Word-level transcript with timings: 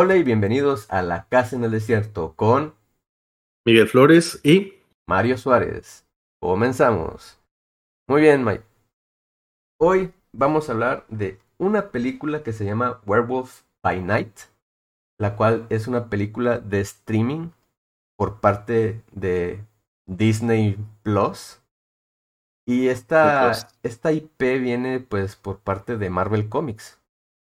Hola 0.00 0.14
y 0.14 0.22
bienvenidos 0.22 0.86
a 0.90 1.02
La 1.02 1.26
Casa 1.28 1.56
en 1.56 1.64
el 1.64 1.72
Desierto 1.72 2.34
con 2.36 2.76
Miguel 3.66 3.88
Flores 3.88 4.38
y 4.44 4.74
Mario 5.08 5.36
Suárez. 5.36 6.06
Comenzamos. 6.40 7.40
Muy 8.06 8.20
bien, 8.20 8.44
Mike. 8.44 8.62
Hoy 9.80 10.14
vamos 10.30 10.68
a 10.68 10.72
hablar 10.72 11.04
de 11.08 11.40
una 11.58 11.90
película 11.90 12.44
que 12.44 12.52
se 12.52 12.64
llama 12.64 13.00
Werewolf 13.06 13.62
by 13.82 14.00
Night, 14.00 14.38
la 15.18 15.34
cual 15.34 15.66
es 15.68 15.88
una 15.88 16.08
película 16.08 16.60
de 16.60 16.78
streaming 16.78 17.48
por 18.16 18.38
parte 18.38 19.02
de 19.10 19.64
Disney 20.06 20.78
Plus. 21.02 21.60
Y 22.68 22.86
esta, 22.86 23.50
esta 23.82 24.12
IP 24.12 24.60
viene 24.60 25.00
pues 25.00 25.34
por 25.34 25.58
parte 25.58 25.96
de 25.96 26.08
Marvel 26.08 26.48
Comics. 26.48 27.00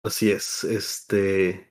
Así 0.03 0.31
es, 0.31 0.65
este 0.65 1.70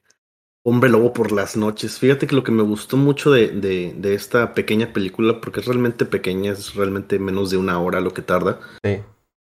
Hombre 0.66 0.90
Lobo 0.90 1.13
por 1.13 1.31
las 1.31 1.55
noches. 1.55 1.99
Fíjate 1.99 2.27
que 2.27 2.36
lo 2.36 2.44
que 2.44 2.52
me 2.52 2.63
gustó 2.63 2.98
mucho 2.98 3.31
de, 3.31 3.48
de, 3.48 3.94
de, 3.98 4.13
esta 4.13 4.54
pequeña 4.54 4.91
película, 4.94 5.40
porque 5.41 5.62
es 5.62 5.66
realmente 5.66 6.05
pequeña, 6.05 6.52
es 6.52 6.76
realmente 6.76 7.18
menos 7.18 7.49
de 7.49 7.58
una 7.58 7.80
hora 7.80 8.02
lo 8.02 8.13
que 8.13 8.22
tarda, 8.22 8.59
Sí. 8.84 8.98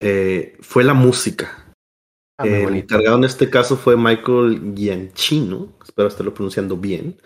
eh, 0.01 0.56
fue 0.61 0.84
la 0.84 0.95
música. 0.95 1.75
Ah, 2.38 2.47
muy 2.47 2.55
el 2.55 2.75
encargado 2.77 3.16
en 3.19 3.25
este 3.25 3.51
caso 3.51 3.77
fue 3.77 3.97
Michael 3.97 4.73
Gianchino, 4.75 5.73
espero 5.84 6.09
estarlo 6.09 6.33
pronunciando 6.34 6.77
bien. 6.77 7.20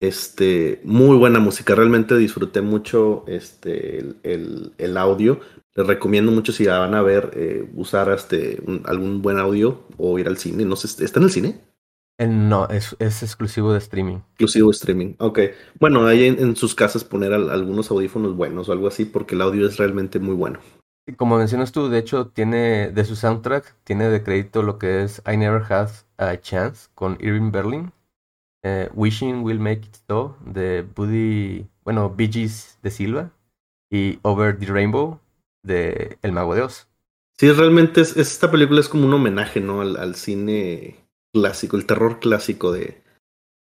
Este, 0.00 0.80
muy 0.82 1.16
buena 1.16 1.38
música, 1.38 1.74
realmente 1.76 2.16
disfruté 2.16 2.60
mucho 2.60 3.24
este, 3.28 3.98
el, 4.00 4.16
el, 4.24 4.72
el 4.78 4.96
audio. 4.96 5.38
Les 5.76 5.86
recomiendo 5.86 6.32
mucho 6.32 6.50
si 6.52 6.64
la 6.64 6.80
van 6.80 6.94
a 6.94 7.02
ver, 7.02 7.30
eh, 7.34 7.68
usar 7.74 8.10
este, 8.10 8.60
un- 8.66 8.82
algún 8.84 9.22
buen 9.22 9.38
audio 9.38 9.84
o 9.98 10.18
ir 10.18 10.26
al 10.26 10.38
cine. 10.38 10.64
No 10.64 10.74
sé, 10.76 11.04
¿está 11.04 11.20
en 11.20 11.24
el 11.24 11.30
cine? 11.30 11.60
Eh, 12.22 12.26
No, 12.28 12.68
es, 12.68 12.94
es 12.98 13.22
exclusivo 13.22 13.72
de 13.72 13.78
streaming. 13.78 14.18
Exclusivo 14.34 14.70
streaming. 14.70 15.14
Ok. 15.18 15.40
Bueno, 15.80 16.06
ahí 16.06 16.24
en, 16.26 16.38
en 16.38 16.56
sus 16.56 16.74
casas 16.74 17.04
poner 17.04 17.32
al- 17.32 17.50
algunos 17.50 17.90
audífonos 17.90 18.36
buenos 18.36 18.68
o 18.68 18.72
algo 18.72 18.88
así, 18.88 19.04
porque 19.04 19.34
el 19.34 19.42
audio 19.42 19.66
es 19.66 19.76
realmente 19.76 20.18
muy 20.18 20.34
bueno. 20.34 20.60
Como 21.16 21.36
mencionas 21.36 21.72
tú, 21.72 21.88
de 21.88 21.98
hecho, 21.98 22.28
tiene 22.28 22.90
de 22.92 23.04
su 23.04 23.16
soundtrack, 23.16 23.74
tiene 23.82 24.08
de 24.08 24.22
crédito 24.22 24.62
lo 24.62 24.78
que 24.78 25.02
es 25.02 25.20
I 25.26 25.36
Never 25.36 25.62
Had 25.68 25.90
a 26.16 26.40
Chance 26.40 26.90
con 26.94 27.18
Irving 27.20 27.50
Berlin, 27.50 27.92
eh, 28.62 28.88
Wishing 28.94 29.42
Will 29.42 29.58
Make 29.58 29.86
It 29.86 29.96
So 30.06 30.36
de 30.46 30.82
Buddy, 30.82 31.66
bueno, 31.84 32.14
Bee 32.14 32.30
Gees 32.30 32.78
de 32.82 32.90
Silva 32.92 33.30
y 33.90 34.20
Over 34.22 34.56
the 34.56 34.66
Rainbow 34.66 35.18
de 35.64 36.18
El 36.22 36.30
Mago 36.30 36.54
de 36.54 36.62
Oz. 36.62 36.86
Sí, 37.36 37.50
realmente 37.50 38.00
es, 38.00 38.16
esta 38.16 38.52
película 38.52 38.78
es 38.78 38.88
como 38.88 39.06
un 39.06 39.14
homenaje, 39.14 39.60
¿no? 39.60 39.80
Al, 39.80 39.96
al 39.96 40.14
cine 40.14 41.01
clásico, 41.32 41.76
el 41.76 41.86
terror 41.86 42.20
clásico 42.20 42.72
de, 42.72 43.02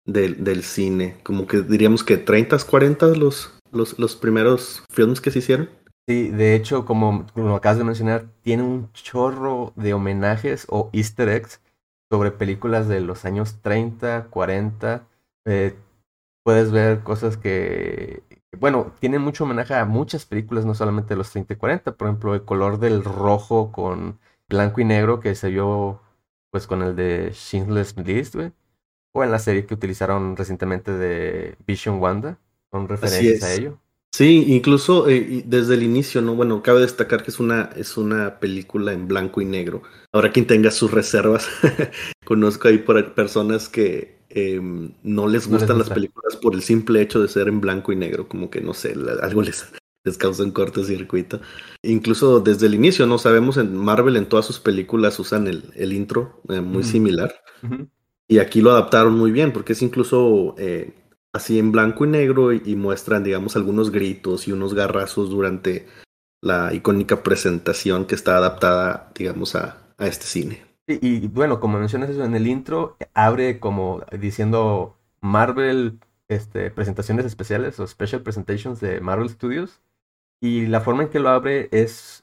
del- 0.06 0.62
cine. 0.64 1.16
Como 1.22 1.46
que 1.46 1.62
diríamos 1.62 2.04
que 2.04 2.16
30, 2.16 2.58
40 2.58 3.06
los, 3.08 3.52
los, 3.72 3.98
los 3.98 4.16
primeros 4.16 4.84
films 4.90 5.20
que 5.20 5.30
se 5.30 5.40
hicieron. 5.40 5.70
Sí, 6.06 6.28
de 6.30 6.54
hecho, 6.54 6.84
como 6.84 7.26
lo 7.34 7.54
acabas 7.54 7.78
de 7.78 7.84
mencionar, 7.84 8.26
tiene 8.42 8.62
un 8.62 8.92
chorro 8.92 9.72
de 9.76 9.94
homenajes 9.94 10.66
o 10.68 10.90
easter 10.92 11.28
eggs 11.30 11.60
sobre 12.10 12.30
películas 12.30 12.88
de 12.88 13.00
los 13.00 13.24
años 13.24 13.60
30, 13.62 14.26
40. 14.30 15.08
Eh, 15.46 15.74
puedes 16.42 16.70
ver 16.72 17.02
cosas 17.02 17.36
que, 17.36 18.22
bueno, 18.58 18.92
tiene 19.00 19.18
mucho 19.18 19.44
homenaje 19.44 19.74
a 19.74 19.84
muchas 19.84 20.26
películas, 20.26 20.64
no 20.66 20.74
solamente 20.74 21.10
de 21.14 21.18
los 21.18 21.30
30 21.30 21.54
y 21.54 21.56
40. 21.56 21.96
Por 21.96 22.08
ejemplo, 22.08 22.34
el 22.34 22.44
color 22.44 22.78
del 22.78 23.02
rojo 23.04 23.72
con 23.72 24.18
blanco 24.48 24.80
y 24.80 24.84
negro 24.84 25.20
que 25.20 25.34
se 25.34 25.48
vio 25.50 26.00
pues 26.54 26.68
con 26.68 26.82
el 26.82 26.94
de 26.94 27.32
Schindler's 27.32 27.96
List, 27.96 28.36
güey. 28.36 28.52
O 29.12 29.24
en 29.24 29.32
la 29.32 29.40
serie 29.40 29.66
que 29.66 29.74
utilizaron 29.74 30.36
recientemente 30.36 30.92
de 30.92 31.56
Vision 31.66 31.98
Wanda, 31.98 32.38
con 32.70 32.86
referencias 32.86 33.42
a 33.42 33.52
ello. 33.54 33.80
Sí, 34.14 34.44
incluso 34.54 35.08
eh, 35.08 35.42
desde 35.44 35.74
el 35.74 35.82
inicio, 35.82 36.22
¿no? 36.22 36.36
Bueno, 36.36 36.62
cabe 36.62 36.80
destacar 36.82 37.24
que 37.24 37.32
es 37.32 37.40
una, 37.40 37.70
es 37.74 37.96
una 37.96 38.38
película 38.38 38.92
en 38.92 39.08
blanco 39.08 39.40
y 39.40 39.46
negro. 39.46 39.82
Ahora 40.12 40.30
quien 40.30 40.46
tenga 40.46 40.70
sus 40.70 40.92
reservas, 40.92 41.48
conozco 42.24 42.68
ahí 42.68 42.78
por 42.78 43.14
personas 43.14 43.68
que 43.68 44.20
eh, 44.30 44.60
no 44.60 44.92
les 45.02 45.02
No 45.02 45.26
les 45.26 45.48
gustan 45.48 45.78
las 45.78 45.90
películas 45.90 46.36
por 46.36 46.54
el 46.54 46.62
simple 46.62 47.02
hecho 47.02 47.20
de 47.20 47.26
ser 47.26 47.48
en 47.48 47.60
blanco 47.60 47.90
y 47.90 47.96
negro, 47.96 48.28
como 48.28 48.48
que 48.48 48.60
no 48.60 48.74
sé, 48.74 48.94
la- 48.94 49.14
algo 49.14 49.42
les, 49.42 49.72
les 50.04 50.18
causa 50.18 50.44
un 50.44 50.50
cortocircuito. 50.52 51.40
Incluso 51.82 52.40
desde 52.40 52.66
el 52.66 52.74
inicio, 52.74 53.06
¿no? 53.06 53.18
Sabemos 53.18 53.56
en 53.56 53.74
Marvel 53.76 54.16
en 54.16 54.26
todas 54.26 54.44
sus 54.44 54.60
películas 54.60 55.18
usan 55.18 55.48
el, 55.48 55.72
el 55.74 55.92
intro 55.92 56.40
eh, 56.50 56.60
muy 56.60 56.84
similar. 56.84 57.34
Y 58.28 58.38
aquí 58.38 58.60
lo 58.60 58.70
adaptaron 58.70 59.16
muy 59.16 59.32
bien, 59.32 59.52
porque 59.52 59.72
es 59.72 59.82
incluso 59.82 60.54
eh, 60.58 60.94
así 61.32 61.58
en 61.58 61.72
blanco 61.72 62.04
y 62.04 62.08
negro 62.08 62.52
y, 62.52 62.62
y 62.64 62.76
muestran, 62.76 63.24
digamos, 63.24 63.56
algunos 63.56 63.90
gritos 63.90 64.46
y 64.46 64.52
unos 64.52 64.74
garrazos 64.74 65.30
durante 65.30 65.86
la 66.42 66.74
icónica 66.74 67.22
presentación 67.22 68.04
que 68.04 68.14
está 68.14 68.36
adaptada, 68.36 69.10
digamos, 69.14 69.54
a, 69.54 69.78
a 69.96 70.06
este 70.06 70.26
cine. 70.26 70.62
Y, 70.86 71.06
y, 71.06 71.26
bueno, 71.28 71.60
como 71.60 71.78
mencionas 71.78 72.10
eso 72.10 72.24
en 72.24 72.34
el 72.34 72.46
intro, 72.46 72.98
abre 73.14 73.58
como 73.58 74.04
diciendo 74.20 74.98
Marvel, 75.22 75.98
este, 76.28 76.70
presentaciones 76.70 77.24
especiales 77.24 77.80
o 77.80 77.86
special 77.86 78.22
presentations 78.22 78.80
de 78.80 79.00
Marvel 79.00 79.30
Studios. 79.30 79.80
Y 80.44 80.66
la 80.66 80.82
forma 80.82 81.04
en 81.04 81.08
que 81.08 81.20
lo 81.20 81.30
abre 81.30 81.70
es 81.72 82.22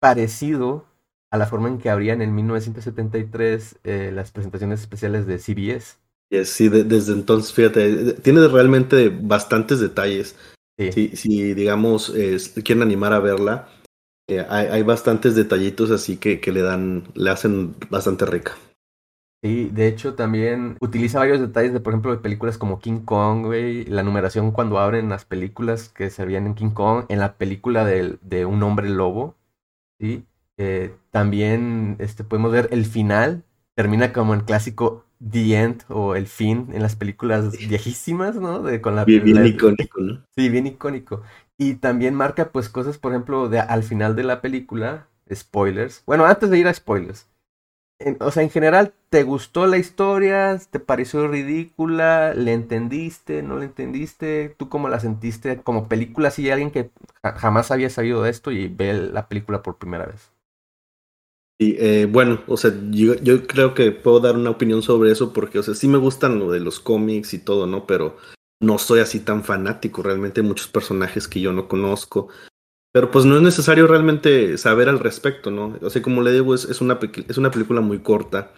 parecido 0.00 0.84
a 1.30 1.38
la 1.38 1.46
forma 1.46 1.68
en 1.68 1.78
que 1.78 1.90
abrían 1.90 2.20
en 2.20 2.34
1973 2.34 3.78
eh, 3.84 4.10
las 4.12 4.32
presentaciones 4.32 4.80
especiales 4.80 5.26
de 5.26 5.38
CBS. 5.38 5.96
De- 6.28 6.82
desde 6.82 7.12
entonces, 7.12 7.52
fíjate, 7.52 7.88
eh, 7.88 8.12
tiene 8.14 8.48
realmente 8.48 9.10
bastantes 9.10 9.78
detalles. 9.78 10.34
Sí. 10.76 10.90
Si, 10.90 11.16
si 11.16 11.54
digamos, 11.54 12.12
eh, 12.16 12.36
quieren 12.64 12.82
animar 12.82 13.12
a 13.12 13.20
verla, 13.20 13.68
eh, 14.28 14.44
hay, 14.48 14.66
hay 14.66 14.82
bastantes 14.82 15.36
detallitos 15.36 15.92
así 15.92 16.16
que, 16.16 16.40
que 16.40 16.50
le 16.50 16.62
dan, 16.62 17.04
le 17.14 17.30
hacen 17.30 17.76
bastante 17.90 18.26
rica. 18.26 18.56
Sí, 19.42 19.70
de 19.72 19.88
hecho 19.88 20.14
también 20.14 20.76
utiliza 20.80 21.18
varios 21.18 21.40
detalles 21.40 21.72
de, 21.72 21.80
por 21.80 21.92
ejemplo, 21.92 22.12
de 22.12 22.18
películas 22.22 22.58
como 22.58 22.78
King 22.78 23.00
Kong, 23.00 23.44
güey, 23.46 23.84
la 23.86 24.04
numeración 24.04 24.52
cuando 24.52 24.78
abren 24.78 25.08
las 25.08 25.24
películas 25.24 25.88
que 25.88 26.10
se 26.10 26.24
veían 26.24 26.46
en 26.46 26.54
King 26.54 26.70
Kong, 26.70 27.06
en 27.08 27.18
la 27.18 27.34
película 27.36 27.84
del- 27.84 28.20
de, 28.22 28.44
un 28.46 28.62
hombre 28.62 28.88
lobo, 28.88 29.34
¿sí? 30.00 30.26
Eh, 30.58 30.94
también 31.10 31.96
este, 32.00 32.24
podemos 32.24 32.52
ver 32.52 32.68
el 32.72 32.86
final, 32.86 33.44
termina 33.74 34.12
como 34.12 34.34
el 34.34 34.44
clásico 34.44 35.06
The 35.30 35.56
End 35.62 35.84
o 35.88 36.16
el 36.16 36.26
fin 36.28 36.68
en 36.74 36.82
las 36.82 36.96
películas 36.96 37.52
viejísimas, 37.68 38.36
¿no? 38.36 38.62
De, 38.62 38.80
con 38.82 38.96
la, 38.96 39.06
Bien, 39.06 39.22
bien 39.24 39.34
la- 39.34 39.46
icónico, 39.46 40.00
¿no? 40.00 40.24
Sí, 40.36 40.48
bien 40.50 40.66
icónico. 40.68 41.22
Y 41.58 41.74
también 41.76 42.14
marca 42.14 42.52
pues 42.52 42.68
cosas, 42.70 42.98
por 42.98 43.12
ejemplo, 43.12 43.48
de 43.48 43.60
al 43.60 43.82
final 43.84 44.16
de 44.16 44.24
la 44.24 44.40
película, 44.42 45.08
spoilers. 45.32 46.04
Bueno, 46.06 46.26
antes 46.26 46.50
de 46.50 46.58
ir 46.58 46.68
a 46.68 46.74
spoilers. 46.74 47.28
O 48.20 48.30
sea, 48.30 48.42
en 48.42 48.50
general, 48.50 48.94
¿te 49.10 49.22
gustó 49.22 49.66
la 49.66 49.78
historia? 49.78 50.58
¿Te 50.70 50.80
pareció 50.80 51.28
ridícula? 51.28 52.34
¿Le 52.34 52.52
entendiste? 52.52 53.42
¿No 53.42 53.58
le 53.58 53.66
entendiste? 53.66 54.54
¿Tú 54.58 54.68
cómo 54.68 54.88
la 54.88 55.00
sentiste 55.00 55.62
como 55.62 55.88
película? 55.88 56.30
Si 56.30 56.50
alguien 56.50 56.70
que 56.70 56.90
ja- 57.22 57.32
jamás 57.34 57.70
había 57.70 57.90
sabido 57.90 58.22
de 58.22 58.30
esto 58.30 58.50
y 58.50 58.68
ve 58.68 58.94
la 58.94 59.28
película 59.28 59.62
por 59.62 59.78
primera 59.78 60.06
vez. 60.06 60.32
Y 61.58 61.76
eh, 61.78 62.06
bueno, 62.06 62.42
o 62.48 62.56
sea, 62.56 62.72
yo, 62.90 63.14
yo 63.16 63.46
creo 63.46 63.74
que 63.74 63.92
puedo 63.92 64.18
dar 64.20 64.34
una 64.36 64.50
opinión 64.50 64.82
sobre 64.82 65.12
eso 65.12 65.32
porque, 65.32 65.58
o 65.60 65.62
sea, 65.62 65.74
sí 65.74 65.86
me 65.86 65.98
gustan 65.98 66.38
lo 66.38 66.50
de 66.50 66.60
los 66.60 66.80
cómics 66.80 67.34
y 67.34 67.38
todo, 67.38 67.66
¿no? 67.66 67.86
Pero 67.86 68.16
no 68.60 68.78
soy 68.78 69.00
así 69.00 69.20
tan 69.20 69.44
fanático, 69.44 70.02
realmente 70.02 70.40
hay 70.40 70.46
muchos 70.46 70.68
personajes 70.68 71.28
que 71.28 71.40
yo 71.40 71.52
no 71.52 71.68
conozco. 71.68 72.28
Pero 72.92 73.10
pues 73.10 73.24
no 73.24 73.36
es 73.36 73.42
necesario 73.42 73.86
realmente 73.86 74.58
saber 74.58 74.88
al 74.88 74.98
respecto, 74.98 75.50
¿no? 75.50 75.78
O 75.80 75.90
sea, 75.90 76.02
como 76.02 76.22
le 76.22 76.32
digo, 76.32 76.54
es, 76.54 76.64
es, 76.66 76.80
una, 76.80 76.98
es 77.28 77.38
una 77.38 77.50
película 77.50 77.80
muy 77.80 78.00
corta. 78.00 78.52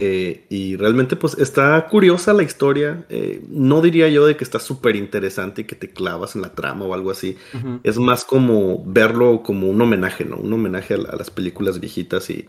eh, 0.00 0.46
y 0.48 0.76
realmente 0.76 1.16
pues 1.16 1.36
está 1.38 1.88
curiosa 1.88 2.32
la 2.32 2.44
historia. 2.44 3.04
eh, 3.08 3.42
no 3.48 3.80
diría 3.82 4.08
yo 4.08 4.26
de 4.26 4.36
que 4.36 4.44
está 4.44 4.60
súper 4.60 4.94
interesante 4.96 5.62
y 5.62 5.64
que 5.64 5.74
te 5.74 5.90
clavas 5.90 6.36
en 6.36 6.42
la 6.42 6.54
trama 6.54 6.84
o 6.84 6.94
algo 6.94 7.10
así. 7.10 7.36
Es 7.82 7.98
más 7.98 8.24
como 8.24 8.84
verlo 8.86 9.42
como 9.42 9.68
un 9.68 9.80
homenaje, 9.80 10.24
¿no? 10.24 10.36
Un 10.36 10.52
homenaje 10.52 10.94
a, 10.94 10.98
la- 10.98 11.10
a 11.10 11.16
las 11.16 11.30
películas 11.30 11.80
viejitas 11.80 12.30
y, 12.30 12.46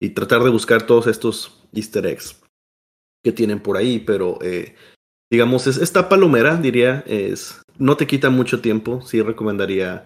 y 0.00 0.10
tratar 0.10 0.42
de 0.44 0.50
buscar 0.50 0.82
todos 0.86 1.06
estos 1.06 1.62
easter 1.72 2.04
eggs 2.06 2.40
que 3.24 3.32
tienen 3.32 3.60
por 3.60 3.76
ahí, 3.78 3.98
pero 4.00 4.38
eh, 4.42 4.74
digamos, 5.30 5.66
es 5.66 5.78
esta 5.78 6.08
palomera, 6.08 6.56
diría, 6.56 7.02
es 7.06 7.62
no 7.78 7.96
te 7.96 8.06
quita 8.06 8.30
mucho 8.30 8.60
tiempo, 8.60 9.00
sí 9.02 9.22
recomendaría 9.22 10.04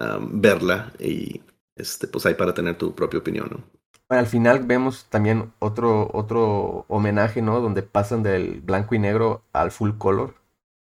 um, 0.00 0.40
verla 0.40 0.92
y 0.98 1.42
este, 1.76 2.08
pues 2.08 2.26
ahí 2.26 2.34
para 2.34 2.54
tener 2.54 2.78
tu 2.78 2.94
propia 2.94 3.20
opinión, 3.20 3.48
¿no? 3.50 3.64
Al 4.08 4.26
final 4.26 4.60
vemos 4.66 5.06
también 5.10 5.52
otro, 5.58 6.10
otro 6.12 6.84
homenaje, 6.88 7.42
¿no? 7.42 7.60
Donde 7.60 7.82
pasan 7.82 8.22
del 8.22 8.60
blanco 8.60 8.94
y 8.94 8.98
negro 8.98 9.44
al 9.52 9.70
full 9.70 9.92
color. 9.98 10.34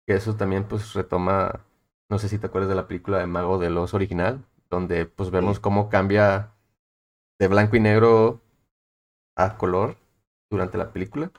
Que 0.06 0.14
eso 0.17 0.37
también 0.37 0.64
pues 0.69 0.94
retoma, 0.94 1.64
no 2.08 2.19
sé 2.19 2.29
si 2.29 2.38
te 2.38 2.47
acuerdas 2.47 2.69
de 2.70 2.76
la 2.76 2.88
película 2.88 3.19
de 3.19 3.26
Mago 3.26 3.58
de 3.58 3.69
Oz 3.70 3.94
original, 3.94 4.44
donde 4.70 5.06
pues 5.06 5.31
vemos 5.31 5.58
Sí. 5.58 5.61
cómo 5.61 5.88
cambia 5.91 6.53
de 7.41 7.49
blanco 7.49 7.76
y 7.76 7.81
negro 7.81 8.43
a 9.37 9.58
color 9.58 9.96
durante 10.50 10.79
la 10.79 10.93
película. 10.93 11.32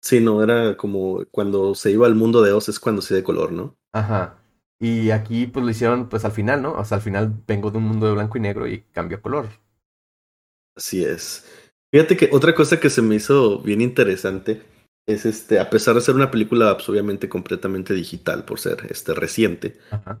Sí, 0.00 0.20
no, 0.20 0.40
era 0.42 0.76
como 0.76 1.24
cuando 1.32 1.74
se 1.74 1.90
iba 1.90 2.06
al 2.06 2.14
mundo 2.14 2.42
de 2.42 2.52
Oz 2.52 2.68
es 2.68 2.78
cuando 2.78 3.02
se 3.02 3.14
de 3.14 3.24
color, 3.24 3.50
¿no? 3.50 3.76
Ajá. 3.92 4.36
Y 4.84 5.12
aquí 5.12 5.46
pues 5.46 5.64
lo 5.64 5.70
hicieron 5.70 6.10
pues 6.10 6.26
al 6.26 6.32
final, 6.32 6.60
¿no? 6.60 6.72
O 6.72 6.84
sea, 6.84 6.96
al 6.98 7.02
final 7.02 7.32
vengo 7.46 7.70
de 7.70 7.78
un 7.78 7.84
mundo 7.84 8.06
de 8.06 8.12
blanco 8.12 8.36
y 8.36 8.40
negro 8.42 8.66
y 8.66 8.82
cambio 8.92 9.22
color. 9.22 9.48
Así 10.76 11.02
es. 11.02 11.46
Fíjate 11.90 12.16
que 12.18 12.28
otra 12.32 12.54
cosa 12.54 12.78
que 12.78 12.90
se 12.90 13.00
me 13.00 13.14
hizo 13.14 13.60
bien 13.60 13.80
interesante 13.80 14.62
es 15.06 15.24
este, 15.24 15.58
a 15.58 15.70
pesar 15.70 15.94
de 15.94 16.02
ser 16.02 16.14
una 16.16 16.30
película 16.30 16.74
pues, 16.76 16.86
obviamente 16.90 17.30
completamente 17.30 17.94
digital 17.94 18.44
por 18.44 18.60
ser 18.60 18.86
este 18.90 19.14
reciente, 19.14 19.78
Ajá. 19.90 20.20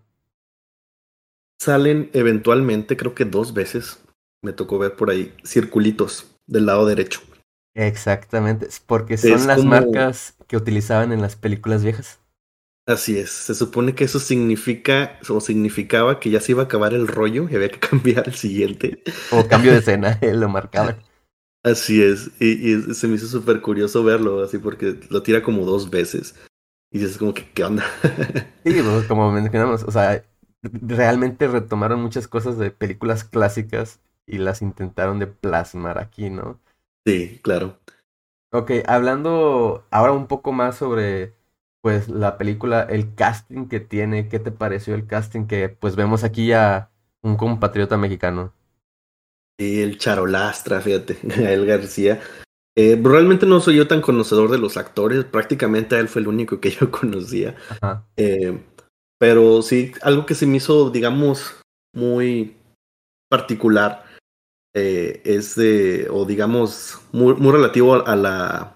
salen 1.60 2.08
eventualmente, 2.12 2.96
creo 2.96 3.14
que 3.14 3.24
dos 3.24 3.52
veces, 3.54 4.02
me 4.42 4.52
tocó 4.52 4.78
ver 4.78 4.94
por 4.96 5.10
ahí, 5.10 5.34
circulitos 5.44 6.26
del 6.46 6.66
lado 6.66 6.86
derecho. 6.86 7.20
Exactamente, 7.74 8.68
porque 8.86 9.16
son 9.16 9.32
Es 9.32 9.46
las 9.46 9.56
como- 9.58 9.70
marcas 9.70 10.36
que 10.46 10.56
utilizaban 10.56 11.12
en 11.12 11.20
las 11.22 11.36
películas 11.36 11.82
viejas. 11.82 12.20
Así 12.86 13.18
es, 13.18 13.30
se 13.30 13.54
supone 13.54 13.94
que 13.94 14.04
eso 14.04 14.18
significa 14.18 15.18
o 15.30 15.40
significaba 15.40 16.20
que 16.20 16.28
ya 16.28 16.40
se 16.40 16.52
iba 16.52 16.62
a 16.62 16.64
acabar 16.66 16.92
el 16.92 17.08
rollo 17.08 17.48
y 17.48 17.54
había 17.54 17.70
que 17.70 17.80
cambiar 17.88 18.28
el 18.28 18.34
siguiente. 18.34 19.02
O 19.30 19.48
cambio 19.48 19.72
de 19.72 19.78
escena, 19.78 20.18
lo 20.22 20.48
marcaban. 20.48 20.96
Así 21.62 22.02
es, 22.02 22.30
y, 22.40 22.72
y 22.72 22.94
se 22.94 23.08
me 23.08 23.14
hizo 23.14 23.26
súper 23.26 23.62
curioso 23.62 24.04
verlo 24.04 24.44
así 24.44 24.58
porque 24.58 25.00
lo 25.08 25.22
tira 25.22 25.42
como 25.42 25.64
dos 25.64 25.88
veces 25.88 26.34
y 26.92 26.98
dices 26.98 27.16
como 27.16 27.32
que, 27.32 27.50
¿qué 27.52 27.64
onda? 27.64 27.84
Sí, 28.64 28.82
pues, 28.82 29.06
como 29.06 29.30
mencionamos, 29.30 29.82
o 29.82 29.90
sea, 29.90 30.24
realmente 30.62 31.48
retomaron 31.48 32.00
muchas 32.02 32.28
cosas 32.28 32.58
de 32.58 32.70
películas 32.70 33.24
clásicas 33.24 34.00
y 34.26 34.38
las 34.38 34.62
intentaron 34.62 35.18
de 35.18 35.26
plasmar 35.26 35.98
aquí, 35.98 36.30
¿no? 36.30 36.60
sí, 37.06 37.40
claro. 37.42 37.78
Ok, 38.52 38.70
hablando 38.86 39.84
ahora 39.90 40.12
un 40.12 40.28
poco 40.28 40.52
más 40.52 40.76
sobre, 40.76 41.34
pues, 41.84 42.08
la 42.08 42.38
película, 42.38 42.80
el 42.84 43.14
casting 43.14 43.68
que 43.68 43.78
tiene, 43.78 44.30
¿qué 44.30 44.38
te 44.38 44.50
pareció 44.50 44.94
el 44.94 45.06
casting 45.06 45.44
que, 45.44 45.68
pues, 45.68 45.96
vemos 45.96 46.24
aquí 46.24 46.50
a 46.50 46.90
un 47.20 47.36
compatriota 47.36 47.98
mexicano? 47.98 48.54
Y 49.58 49.82
el 49.82 49.98
charolastra, 49.98 50.80
fíjate, 50.80 51.18
Gael 51.22 51.66
García. 51.66 52.22
Eh, 52.74 52.98
realmente 53.04 53.44
no 53.44 53.60
soy 53.60 53.76
yo 53.76 53.86
tan 53.86 54.00
conocedor 54.00 54.50
de 54.50 54.56
los 54.56 54.78
actores, 54.78 55.26
prácticamente 55.26 55.98
él 55.98 56.08
fue 56.08 56.22
el 56.22 56.28
único 56.28 56.58
que 56.58 56.70
yo 56.80 56.90
conocía. 56.90 57.54
Eh, 58.16 58.58
pero 59.18 59.60
sí, 59.60 59.92
algo 60.00 60.24
que 60.24 60.34
se 60.34 60.46
me 60.46 60.56
hizo, 60.56 60.88
digamos, 60.88 61.60
muy 61.94 62.56
particular 63.28 64.06
eh, 64.74 65.20
es 65.26 65.54
de, 65.54 66.08
o 66.10 66.24
digamos, 66.24 66.98
muy, 67.12 67.34
muy 67.34 67.52
relativo 67.52 68.06
a 68.06 68.16
la, 68.16 68.74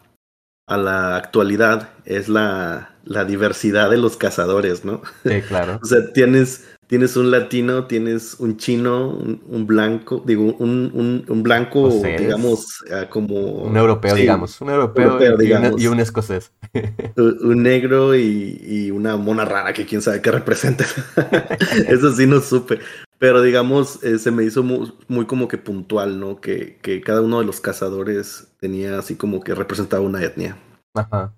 a 0.67 0.77
la 0.77 1.17
actualidad, 1.17 1.89
es 2.05 2.29
la, 2.29 2.98
la 3.09 3.25
diversidad 3.25 3.91
de 3.91 3.99
los 3.99 4.17
cazadores, 4.17 4.85
¿no? 4.85 5.03
sí, 5.25 5.43
claro. 5.49 5.81
O 5.83 5.87
sea, 5.87 6.13
tienes, 6.13 6.65
tienes 6.87 7.17
un 7.17 7.31
latino, 7.31 7.87
tienes 7.87 8.37
un 8.39 8.57
chino, 8.57 9.11
un, 9.11 9.43
un 9.47 9.67
blanco, 9.67 10.23
digo, 10.27 10.55
un, 10.59 10.91
un, 10.95 11.25
un 11.29 11.43
blanco, 11.43 11.83
O 11.83 11.91
sea, 11.91 12.17
es 12.17 12.17
digamos, 12.17 12.85
ah, 12.93 13.09
como... 13.09 13.63
Un 13.63 13.77
europeo, 13.77 14.17
sí, 14.17 14.23
digamos. 14.23 14.61
Un 14.61 14.71
europeo, 14.71 15.05
europeo, 15.05 15.41
y, 15.45 15.53
un- 15.53 15.73
digamos. 15.73 15.83
y 15.83 15.87
un 15.89 16.01
escocés. 16.01 16.53
Un 17.17 17.39
un 17.47 17.63
negro 17.63 18.15
y, 18.15 18.59
y 18.63 18.91
una 18.91 19.17
mona 19.17 19.45
rara 19.45 19.73
que 19.73 19.87
quién 19.87 20.03
sabe 20.03 20.23
qué 20.23 20.31
representa. 20.31 20.85
Eso 21.89 22.13
sí 22.13 22.27
no 22.27 22.41
supe. 22.41 22.79
Pero 23.19 23.43
digamos, 23.43 24.03
eh, 24.05 24.19
se 24.19 24.31
me 24.31 24.45
hizo 24.45 24.63
muy, 24.63 24.93
muy 25.09 25.27
como 25.27 25.49
que 25.49 25.59
puntual, 25.59 26.21
¿no? 26.21 26.41
Que, 26.41 26.79
que 26.83 27.01
cada 27.01 27.21
uno 27.23 27.41
de 27.41 27.47
los 27.47 27.61
cazadores 27.61 28.49
tenía 28.61 28.99
así 28.99 29.17
como 29.17 29.41
que 29.41 29.55
representaba 29.55 30.03
una 30.05 30.23
etnia. 30.23 30.57
Ajá. 30.95 31.38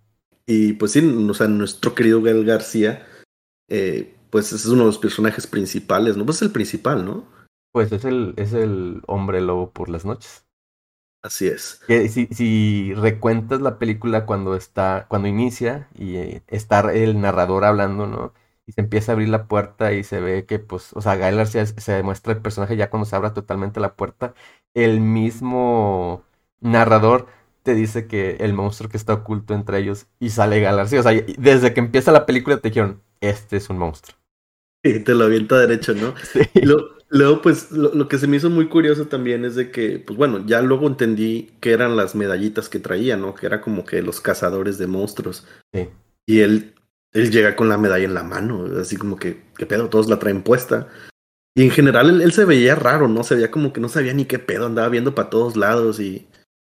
Y 0.53 0.73
pues 0.73 0.91
sí, 0.91 0.99
o 0.99 1.33
sea, 1.33 1.47
nuestro 1.47 1.95
querido 1.95 2.21
Gael 2.23 2.45
García, 2.45 3.07
eh, 3.69 4.17
pues 4.31 4.53
es 4.53 4.67
uno 4.67 4.81
de 4.81 4.87
los 4.87 4.99
personajes 4.99 5.47
principales, 5.47 6.17
¿no? 6.17 6.27
Pues 6.27 6.39
es 6.39 6.43
el 6.43 6.51
principal, 6.51 7.05
¿no? 7.05 7.25
Pues 7.71 7.93
es 7.93 8.05
el, 8.05 8.35
es 8.37 8.53
el 8.53 9.01
hombre 9.07 9.41
lobo 9.43 9.71
por 9.71 9.89
las 9.89 10.05
noches. 10.05 10.45
Así 11.23 11.47
es. 11.47 11.83
Si, 11.87 12.27
si 12.33 12.95
recuentas 12.95 13.61
la 13.61 13.79
película 13.79 14.27
cuando 14.27 14.57
está, 14.57 15.07
cuando 15.09 15.29
inicia 15.29 15.89
y 15.95 16.17
eh, 16.17 16.43
está 16.49 16.81
el 16.93 17.21
narrador 17.21 17.65
hablando, 17.65 18.09
¿no? 18.09 18.35
Y 18.67 18.73
se 18.73 18.81
empieza 18.81 19.13
a 19.13 19.15
abrir 19.15 19.29
la 19.29 19.47
puerta 19.47 19.93
y 19.93 20.03
se 20.03 20.21
ve 20.21 20.47
que, 20.47 20.59
pues, 20.59 20.93
o 20.95 21.01
sea, 21.01 21.15
Gael 21.15 21.37
García 21.37 21.65
se 21.65 21.81
se 21.81 21.93
demuestra 21.93 22.33
el 22.33 22.43
personaje 22.43 22.77
ya 22.77 22.91
cuando 22.91 23.07
se 23.07 23.15
abra 23.15 23.35
totalmente 23.35 23.79
la 23.79 23.95
puerta. 23.95 24.35
El 24.75 25.01
mismo 25.01 26.25
narrador 26.59 27.29
te 27.71 27.77
dice 27.77 28.07
que 28.07 28.37
el 28.41 28.53
monstruo 28.53 28.91
que 28.91 28.97
está 28.97 29.15
oculto 29.15 29.55
entre 29.55 29.79
ellos 29.79 30.07
y 30.19 30.31
sale 30.31 30.61
Gael 30.61 30.77
García. 30.77 31.01
O 31.01 31.03
sea, 31.03 31.13
desde 31.39 31.73
que 31.73 31.81
empieza 31.81 32.11
la 32.13 32.27
película 32.27 32.59
te 32.59 32.69
dijeron, 32.69 33.01
este 33.21 33.57
es 33.57 33.71
un 33.71 33.79
monstruo. 33.79 34.17
Y 34.83 35.01
te 35.01 35.15
lo 35.15 35.25
avienta 35.25 35.59
derecho, 35.59 35.95
¿no? 35.95 36.15
Sí. 36.33 36.41
Lo- 36.63 36.97
luego, 37.11 37.43
pues, 37.43 37.71
lo, 37.71 37.95
lo 37.95 38.09
que 38.09 38.19
se 38.19 38.27
me 38.27 38.39
hizo 38.39 38.51
muy 38.51 38.69
curioso 38.69 39.07
también 39.07 39.45
es 39.45 39.55
de 39.55 39.71
que, 39.71 39.99
pues 39.99 40.17
bueno, 40.17 40.45
ya 40.47 40.63
luego 40.63 40.87
entendí 40.87 41.51
que 41.61 41.73
eran 41.73 41.97
las 41.97 42.15
medallitas 42.15 42.69
que 42.69 42.81
traía, 42.81 43.17
¿no? 43.17 43.35
Que 43.35 43.47
era 43.47 43.61
como 43.61 43.85
que 43.85 44.03
los 44.03 44.21
cazadores 44.21 44.79
de 44.79 44.87
monstruos. 44.87 45.47
Sí. 45.73 45.89
Y 46.27 46.41
él, 46.41 46.75
él 47.13 47.31
llega 47.31 47.57
con 47.57 47.69
la 47.69 47.79
medalla 47.79 48.05
en 48.05 48.15
la 48.15 48.23
mano, 48.25 48.67
así 48.81 48.97
como 48.97 49.17
que, 49.17 49.43
¿qué 49.57 49.67
pedo? 49.67 49.89
Todos 49.91 50.09
la 50.09 50.19
traen 50.19 50.43
puesta. 50.43 50.89
Y 51.57 51.65
en 51.65 51.71
general 51.71 52.09
él, 52.09 52.23
él 52.23 52.33
se 52.33 52.45
veía 52.45 52.75
raro, 52.75 53.09
¿no? 53.09 53.25
Se 53.25 53.35
veía 53.35 53.51
como 53.51 53.73
que 53.73 53.81
no 53.81 53.89
sabía 53.89 54.15
ni 54.15 54.25
qué 54.25 54.39
pedo, 54.39 54.67
andaba 54.67 54.89
viendo 54.89 55.15
para 55.15 55.31
todos 55.31 55.57
lados 55.57 56.01
y, 56.01 56.29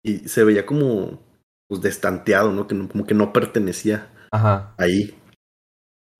y 0.04 0.28
se 0.30 0.44
veía 0.44 0.66
como, 0.66 1.20
pues, 1.68 1.82
destanteado, 1.82 2.52
¿no? 2.52 2.68
Que 2.68 2.76
no- 2.76 2.88
como 2.90 3.06
que 3.06 3.14
no 3.14 3.34
pertenecía 3.34 4.10
Ajá. 4.30 4.76
ahí. 4.78 5.14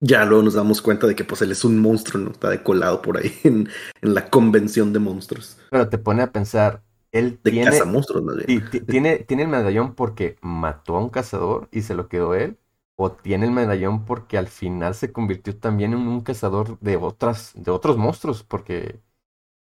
Ya 0.01 0.25
luego 0.25 0.43
nos 0.45 0.55
damos 0.55 0.81
cuenta 0.83 1.07
de 1.09 1.17
que 1.17 1.25
pues 1.25 1.43
él 1.43 1.51
es 1.51 1.65
un 1.65 1.81
monstruo, 1.81 2.23
¿no? 2.23 2.31
Está 2.31 2.51
decolado 2.51 3.03
por 3.03 3.17
ahí 3.19 3.33
en, 3.45 3.69
en 4.03 4.15
la 4.15 4.31
convención 4.31 4.93
de 4.93 4.99
monstruos. 5.01 5.57
Pero 5.69 5.89
te 5.89 5.99
pone 5.99 6.23
a 6.23 6.33
pensar, 6.33 6.83
él 7.13 7.39
De 7.45 7.61
tiene, 7.61 7.61
cazamonstruos, 7.61 8.25
más 8.25 8.37
bien. 8.37 8.49
Sí, 8.49 8.61
ti- 8.63 8.81
tiene, 8.83 9.19
tiene 9.21 9.45
el 9.45 9.49
medallón 9.51 9.95
porque 9.95 10.37
mató 10.43 10.97
a 10.97 11.01
un 11.01 11.11
cazador 11.11 11.69
y 11.73 11.83
se 11.83 11.95
lo 11.95 12.09
quedó 12.09 12.35
él. 12.35 12.59
O 12.97 13.13
tiene 13.13 13.47
el 13.47 13.53
medallón 13.53 14.05
porque 14.07 14.39
al 14.39 14.49
final 14.49 14.95
se 14.95 15.13
convirtió 15.13 15.59
también 15.59 15.93
en 15.95 16.01
un 16.01 16.23
cazador 16.23 16.79
de 16.81 16.97
otras, 16.97 17.53
de 17.57 17.71
otros 17.73 17.97
monstruos. 17.99 18.45
Porque, 18.45 19.01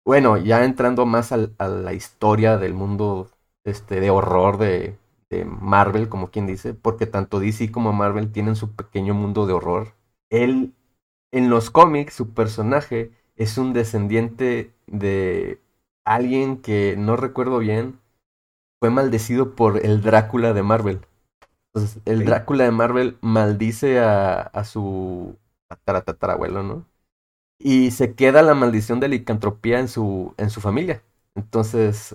bueno, 0.04 0.38
ya 0.38 0.64
entrando 0.64 1.06
más 1.06 1.32
al- 1.32 1.54
a 1.58 1.68
la 1.68 1.94
historia 1.94 2.58
del 2.58 2.74
mundo 2.74 3.30
este, 3.64 4.00
de 4.00 4.10
horror 4.10 4.58
de, 4.58 4.96
de 5.30 5.44
Marvel, 5.44 6.08
como 6.08 6.30
quien 6.30 6.46
dice, 6.46 6.74
porque 6.74 7.06
tanto 7.06 7.40
DC 7.40 7.70
como 7.70 7.92
Marvel 7.92 8.32
tienen 8.32 8.56
su 8.56 8.72
pequeño 8.74 9.14
mundo 9.14 9.46
de 9.46 9.52
horror. 9.54 9.94
Él, 10.30 10.74
en 11.32 11.50
los 11.50 11.70
cómics, 11.70 12.14
su 12.14 12.30
personaje 12.34 13.12
es 13.36 13.58
un 13.58 13.72
descendiente 13.72 14.72
de 14.86 15.60
alguien 16.04 16.58
que 16.58 16.96
no 16.98 17.16
recuerdo 17.16 17.58
bien, 17.58 17.98
fue 18.78 18.90
maldecido 18.90 19.54
por 19.54 19.84
el 19.84 20.02
Drácula 20.02 20.52
de 20.52 20.62
Marvel. 20.62 21.00
Entonces, 21.74 22.02
el. 22.06 22.24
Drácula 22.24 22.64
de 22.64 22.70
Marvel 22.72 23.18
maldice 23.20 24.00
a, 24.00 24.40
a 24.42 24.64
su 24.64 25.36
tatara- 25.68 26.04
tatarabuelo, 26.04 26.62
¿no? 26.62 26.86
Y 27.58 27.92
se 27.92 28.14
queda 28.14 28.42
la 28.42 28.54
maldición 28.54 29.00
de 29.00 29.08
licantropía 29.08 29.80
en 29.80 29.88
su, 29.88 30.34
en 30.38 30.50
su 30.50 30.60
familia. 30.60 31.02
Entonces, 31.34 32.14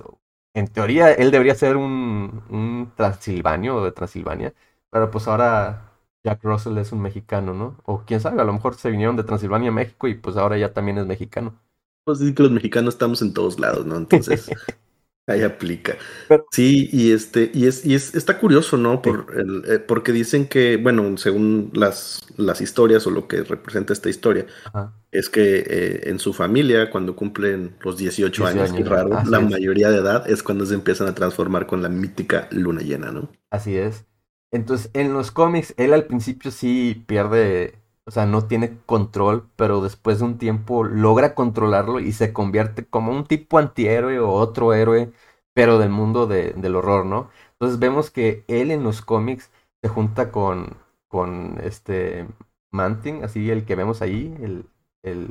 en 0.56 0.68
teoría, 0.70 1.12
él 1.14 1.32
debería 1.32 1.56
ser 1.56 1.78
un, 1.78 2.44
un 2.50 2.94
transilvanio 2.98 3.84
de 3.84 3.92
Transilvania, 3.94 4.54
pero 4.92 5.12
pues 5.12 5.28
ahora 5.28 5.92
Jack 6.24 6.44
Russell 6.44 6.78
es 6.80 6.92
un 6.94 7.02
mexicano, 7.02 7.54
¿no? 7.54 7.78
O 7.86 8.04
quién 8.06 8.22
sabe, 8.22 8.42
a 8.42 8.46
lo 8.46 8.54
mejor 8.54 8.76
se 8.76 8.92
vinieron 8.92 9.16
de 9.18 9.24
Transilvania 9.26 9.70
a 9.70 9.74
México 9.74 10.08
y 10.08 10.16
pues 10.16 10.38
ahora 10.38 10.58
ya 10.58 10.74
también 10.74 10.98
es 10.98 11.06
mexicano. 11.06 11.60
Pues 12.04 12.20
sí 12.20 12.34
que 12.34 12.44
los 12.44 12.52
mexicanos 12.52 12.94
estamos 12.96 13.22
en 13.22 13.34
todos 13.34 13.60
lados, 13.60 13.86
¿no? 13.86 13.98
Entonces, 13.98 14.50
ahí 15.28 15.42
aplica. 15.42 15.98
Pero- 16.28 16.46
Sí, 16.52 16.90
y 16.92 17.12
este, 17.12 17.52
y 17.54 17.66
es, 17.68 17.86
y 17.86 17.96
es, 17.96 18.16
está 18.16 18.40
curioso, 18.40 18.78
¿no? 18.78 19.02
Por 19.02 19.34
el, 19.38 19.64
eh, 19.68 19.80
porque 19.80 20.12
dicen 20.12 20.48
que, 20.48 20.78
bueno, 20.78 21.18
según 21.18 21.72
las, 21.74 22.22
las 22.38 22.62
historias 22.62 23.06
o 23.08 23.12
lo 23.12 23.28
que 23.28 23.44
representa 23.44 23.94
esta 23.94 24.10
historia, 24.10 24.46
Ajá. 24.66 24.94
es 25.12 25.30
que 25.30 25.64
eh, 25.68 26.02
en 26.10 26.20
su 26.20 26.34
familia, 26.34 26.90
cuando 26.92 27.16
cumplen 27.16 27.76
los 27.82 27.98
18, 27.98 28.44
18 28.44 28.46
años, 28.48 28.72
que 28.74 28.84
raro, 28.84 29.18
así 29.18 29.30
la 29.32 29.40
es. 29.40 29.50
mayoría 29.50 29.90
de 29.90 29.98
edad 30.00 30.30
es 30.30 30.44
cuando 30.44 30.66
se 30.66 30.74
empiezan 30.76 31.08
a 31.08 31.16
transformar 31.16 31.68
con 31.68 31.82
la 31.82 31.90
mítica 31.90 32.48
luna 32.52 32.82
llena, 32.82 33.12
¿no? 33.12 33.30
Así 33.50 33.76
es. 33.78 34.06
Entonces, 34.52 34.90
en 34.94 35.14
los 35.14 35.32
cómics, 35.32 35.74
él 35.78 35.94
al 35.94 36.06
principio 36.06 36.52
sí 36.52 37.04
pierde, 37.08 37.76
o 38.06 38.12
sea, 38.12 38.26
no 38.26 38.48
tiene 38.48 38.78
control, 38.86 39.50
pero 39.56 39.82
después 39.82 40.20
de 40.20 40.26
un 40.26 40.38
tiempo 40.38 40.84
logra 40.84 41.34
controlarlo 41.36 42.00
y 42.00 42.12
se 42.14 42.34
convierte 42.34 42.86
como 42.86 43.12
un 43.12 43.26
tipo 43.26 43.58
antihéroe 43.58 44.20
o 44.20 44.32
otro 44.32 44.74
héroe, 44.74 45.12
pero 45.54 45.80
del 45.80 45.90
mundo 45.90 46.28
de- 46.28 46.52
del 46.54 46.76
horror, 46.76 47.06
¿no? 47.06 47.30
Entonces 47.54 47.80
vemos 47.80 48.12
que 48.12 48.44
él 48.48 48.72
en 48.72 48.84
los 48.84 49.02
cómics 49.02 49.52
se 49.82 49.90
junta 49.90 50.32
con, 50.32 50.78
con 51.08 51.60
este 51.64 52.28
Manting, 52.72 53.24
así 53.24 53.50
el 53.52 53.66
que 53.66 53.76
vemos 53.76 54.02
ahí, 54.02 54.36
el, 54.42 54.66
el, 55.04 55.30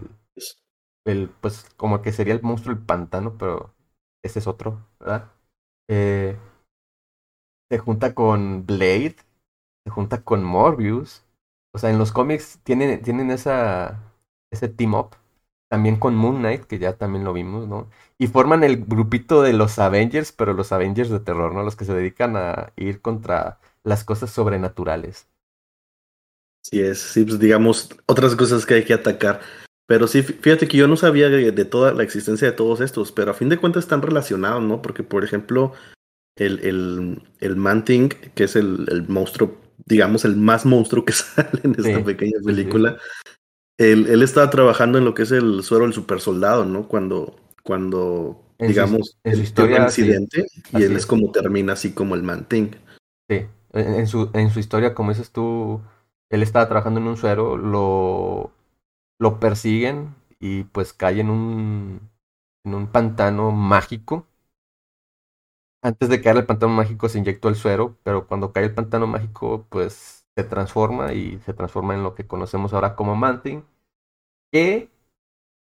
el, 1.04 1.28
pues 1.40 1.66
como 1.76 2.02
que 2.02 2.12
sería 2.12 2.34
el 2.34 2.42
monstruo 2.42 2.74
del 2.74 2.84
pantano, 2.84 3.36
pero 3.38 3.74
ese 4.22 4.38
es 4.38 4.46
otro, 4.46 4.86
¿verdad? 5.00 5.30
Eh, 5.88 6.36
se 7.70 7.76
junta 7.78 8.14
con 8.14 8.64
Blade, 8.64 9.16
se 9.84 9.90
junta 9.90 10.22
con 10.24 10.44
Morbius. 10.44 11.23
O 11.74 11.78
sea, 11.78 11.90
en 11.90 11.98
los 11.98 12.12
cómics 12.12 12.60
tienen, 12.62 13.02
tienen 13.02 13.30
esa, 13.30 14.00
ese 14.50 14.68
team 14.68 14.94
up. 14.94 15.16
También 15.68 15.96
con 15.96 16.14
Moon 16.14 16.38
Knight, 16.38 16.64
que 16.64 16.78
ya 16.78 16.96
también 16.96 17.24
lo 17.24 17.32
vimos, 17.32 17.66
¿no? 17.66 17.90
Y 18.16 18.28
forman 18.28 18.62
el 18.62 18.84
grupito 18.84 19.42
de 19.42 19.52
los 19.52 19.78
Avengers, 19.80 20.30
pero 20.30 20.52
los 20.52 20.70
Avengers 20.70 21.10
de 21.10 21.18
terror, 21.18 21.52
¿no? 21.52 21.64
Los 21.64 21.74
que 21.74 21.84
se 21.84 21.94
dedican 21.94 22.36
a 22.36 22.72
ir 22.76 23.00
contra 23.00 23.58
las 23.82 24.04
cosas 24.04 24.30
sobrenaturales. 24.30 25.26
Sí, 26.62 26.80
es, 26.80 26.98
sí, 27.00 27.24
pues 27.24 27.38
digamos, 27.40 27.90
otras 28.06 28.36
cosas 28.36 28.64
que 28.64 28.74
hay 28.74 28.84
que 28.84 28.94
atacar. 28.94 29.40
Pero 29.86 30.06
sí, 30.06 30.22
fíjate 30.22 30.66
que 30.66 30.78
yo 30.78 30.88
no 30.88 30.96
sabía 30.96 31.28
de, 31.28 31.64
toda 31.64 31.92
la 31.92 32.02
existencia 32.04 32.48
de 32.48 32.56
todos 32.56 32.80
estos, 32.80 33.12
pero 33.12 33.32
a 33.32 33.34
fin 33.34 33.50
de 33.50 33.58
cuentas 33.58 33.84
están 33.84 34.00
relacionados, 34.00 34.62
¿no? 34.62 34.80
Porque, 34.80 35.02
por 35.02 35.24
ejemplo, 35.24 35.72
el, 36.36 36.60
el, 36.60 37.22
el 37.40 37.56
Manting, 37.56 38.08
que 38.08 38.44
es 38.44 38.56
el, 38.56 38.86
el, 38.90 39.06
monstruo, 39.08 39.58
digamos, 39.86 40.24
el 40.24 40.36
más 40.36 40.66
monstruo 40.66 41.04
que 41.04 41.12
sale 41.14 41.60
en 41.62 41.74
esta 41.78 42.04
pequeña 42.04 42.38
película, 42.44 42.96
Él, 43.78 44.06
él, 44.08 44.22
estaba 44.22 44.50
trabajando 44.50 44.98
en 44.98 45.04
lo 45.04 45.14
que 45.14 45.22
es 45.22 45.32
el 45.32 45.62
suero 45.62 45.84
del 45.84 45.94
super 45.94 46.20
soldado, 46.20 46.64
¿no? 46.64 46.86
Cuando, 46.88 47.36
cuando 47.62 48.44
digamos, 48.58 49.18
en 49.24 49.36
su 49.36 49.42
historia, 49.42 49.76
un 49.76 49.82
accidente 49.82 50.46
y 50.72 50.82
él 50.82 50.96
es, 50.96 51.06
como 51.06 51.30
termina 51.32 51.72
así 51.72 51.92
como 51.92 52.14
el 52.14 52.22
Manting. 52.22 52.76
Sí, 53.28 53.46
en 53.72 54.06
su, 54.06 54.30
en 54.32 54.50
su 54.50 54.60
historia, 54.60 54.94
como 54.94 55.10
dices 55.10 55.30
tú, 55.30 55.80
él 56.30 56.42
estaba 56.42 56.68
trabajando 56.68 57.00
en 57.00 57.08
un 57.08 57.16
suero, 57.16 57.56
lo, 57.56 58.52
lo 59.18 59.40
persiguen 59.40 60.14
y 60.38 60.64
pues 60.64 60.92
cae 60.92 61.20
en 61.20 61.30
un, 61.30 62.10
en 62.64 62.74
un 62.74 62.86
pantano 62.88 63.50
mágico. 63.50 64.26
Antes 65.84 66.08
de 66.08 66.22
caer 66.22 66.38
el 66.38 66.46
pantano 66.46 66.72
mágico 66.72 67.10
se 67.10 67.18
inyectó 67.18 67.50
el 67.50 67.56
suero, 67.56 67.98
pero 68.02 68.26
cuando 68.26 68.52
cae 68.52 68.64
el 68.64 68.74
pantano 68.74 69.06
mágico 69.06 69.66
pues 69.68 70.26
se 70.34 70.42
transforma 70.42 71.12
y 71.12 71.38
se 71.40 71.52
transforma 71.52 71.94
en 71.94 72.02
lo 72.02 72.14
que 72.14 72.26
conocemos 72.26 72.72
ahora 72.72 72.96
como 72.96 73.14
Manting. 73.16 73.64
Que 74.52 74.90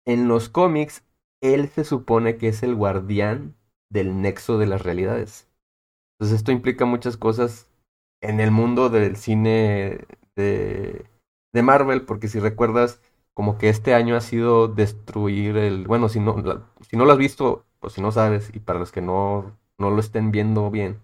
en 0.06 0.28
los 0.28 0.48
cómics 0.48 1.04
él 1.42 1.68
se 1.68 1.84
supone 1.84 2.38
que 2.38 2.48
es 2.48 2.62
el 2.62 2.74
guardián 2.74 3.56
del 3.90 4.20
nexo 4.22 4.58
de 4.58 4.66
las 4.66 4.82
realidades. 4.82 5.48
Entonces 6.14 6.38
esto 6.38 6.52
implica 6.52 6.84
muchas 6.86 7.16
cosas 7.16 7.70
en 8.22 8.40
el 8.40 8.50
mundo 8.50 8.90
del 8.90 9.16
cine 9.16 10.06
de, 10.36 11.06
de 11.52 11.62
Marvel, 11.62 12.06
porque 12.06 12.28
si 12.28 12.40
recuerdas, 12.40 13.02
como 13.34 13.58
que 13.58 13.68
este 13.68 13.94
año 13.94 14.16
ha 14.16 14.22
sido 14.22 14.68
destruir 14.68 15.56
el, 15.56 15.86
bueno, 15.86 16.08
si 16.08 16.20
no, 16.20 16.36
si 16.88 16.96
no 16.96 17.06
lo 17.06 17.12
has 17.12 17.18
visto, 17.18 17.66
o 17.80 17.90
si 17.90 18.02
no 18.02 18.12
sabes, 18.12 18.50
y 18.54 18.60
para 18.60 18.78
los 18.80 18.92
que 18.92 19.02
no, 19.02 19.58
no 19.80 19.90
lo 19.90 20.00
estén 20.00 20.30
viendo 20.30 20.70
bien, 20.70 21.00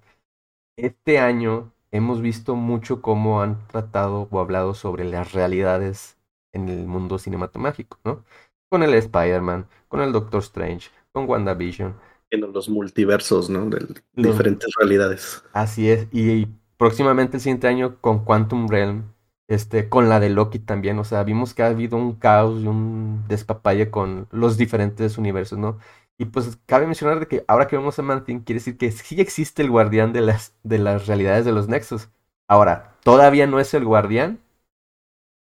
este 0.77 1.19
año 1.19 1.73
hemos 1.91 2.21
visto 2.21 2.55
mucho 2.55 3.01
cómo 3.01 3.41
han 3.43 3.67
tratado 3.69 4.29
o 4.31 4.41
hablado 4.41 4.75
sobre 4.75 5.05
las 5.05 5.33
realidades 5.33 6.19
en 6.53 6.69
el 6.69 6.87
mundo 6.87 7.19
cinematográfico, 7.19 7.99
¿no? 8.05 8.25
Con 8.69 8.83
el 8.83 8.95
Spider-Man, 8.95 9.67
con 9.89 10.01
el 10.03 10.13
Doctor 10.13 10.43
Strange, 10.43 10.91
con 11.13 11.29
WandaVision. 11.29 11.95
En 12.31 12.41
los 12.53 12.69
multiversos, 12.69 13.49
¿no? 13.49 13.67
De 13.67 13.87
diferentes 14.15 14.69
realidades. 14.79 15.43
Así 15.53 15.89
es, 15.89 16.09
y 16.13 16.47
próximamente 16.77 17.39
el 17.39 17.41
siguiente 17.41 17.69
año 17.69 17.97
con 18.01 18.25
Quantum 18.25 18.69
Realm, 18.69 19.05
este, 19.49 19.89
con 19.89 20.09
la 20.09 20.21
de 20.21 20.29
Loki 20.29 20.59
también, 20.59 20.99
o 20.99 21.05
sea, 21.05 21.23
vimos 21.23 21.55
que 21.55 21.63
ha 21.63 21.69
habido 21.69 21.97
un 21.97 22.17
caos 22.17 22.61
y 22.61 22.67
un 22.67 23.25
despapalle 23.29 23.91
con 23.91 24.27
los 24.33 24.57
diferentes 24.59 25.17
universos, 25.19 25.59
¿no? 25.59 25.79
Y 26.19 26.27
pues 26.27 26.59
cabe 26.67 26.87
mencionar 26.87 27.21
de 27.21 27.29
que 27.29 27.45
ahora 27.47 27.69
que 27.69 27.77
vemos 27.77 27.99
a 27.99 28.03
Mantin, 28.03 28.41
quiere 28.41 28.59
decir 28.61 28.79
que 28.79 28.91
sí 28.91 29.21
existe 29.21 29.63
el 29.63 29.71
guardián 29.71 30.13
de 30.13 30.23
las, 30.23 30.55
de 30.63 30.79
las 30.79 31.07
realidades 31.07 31.45
de 31.45 31.53
los 31.53 31.69
nexos. 31.69 32.09
Ahora, 32.49 32.97
todavía 33.03 33.47
no 33.47 33.61
es 33.61 33.75
el 33.75 33.85
guardián, 33.85 34.41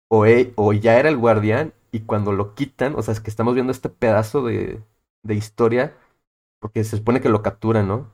o, 0.09 0.27
e, 0.27 0.53
o 0.57 0.73
ya 0.73 0.99
era 0.99 1.09
el 1.09 1.17
guardián, 1.17 1.73
y 1.93 2.01
cuando 2.01 2.33
lo 2.33 2.55
quitan, 2.55 2.95
o 2.97 3.03
sea, 3.03 3.13
es 3.13 3.21
que 3.21 3.31
estamos 3.31 3.55
viendo 3.55 3.73
este 3.73 3.89
pedazo 3.89 4.45
de, 4.45 4.83
de 5.23 5.35
historia, 5.35 5.97
porque 6.61 6.85
se 6.85 6.97
supone 6.99 7.21
que 7.21 7.29
lo 7.31 7.43
capturan, 7.43 7.89
¿no? 7.89 8.13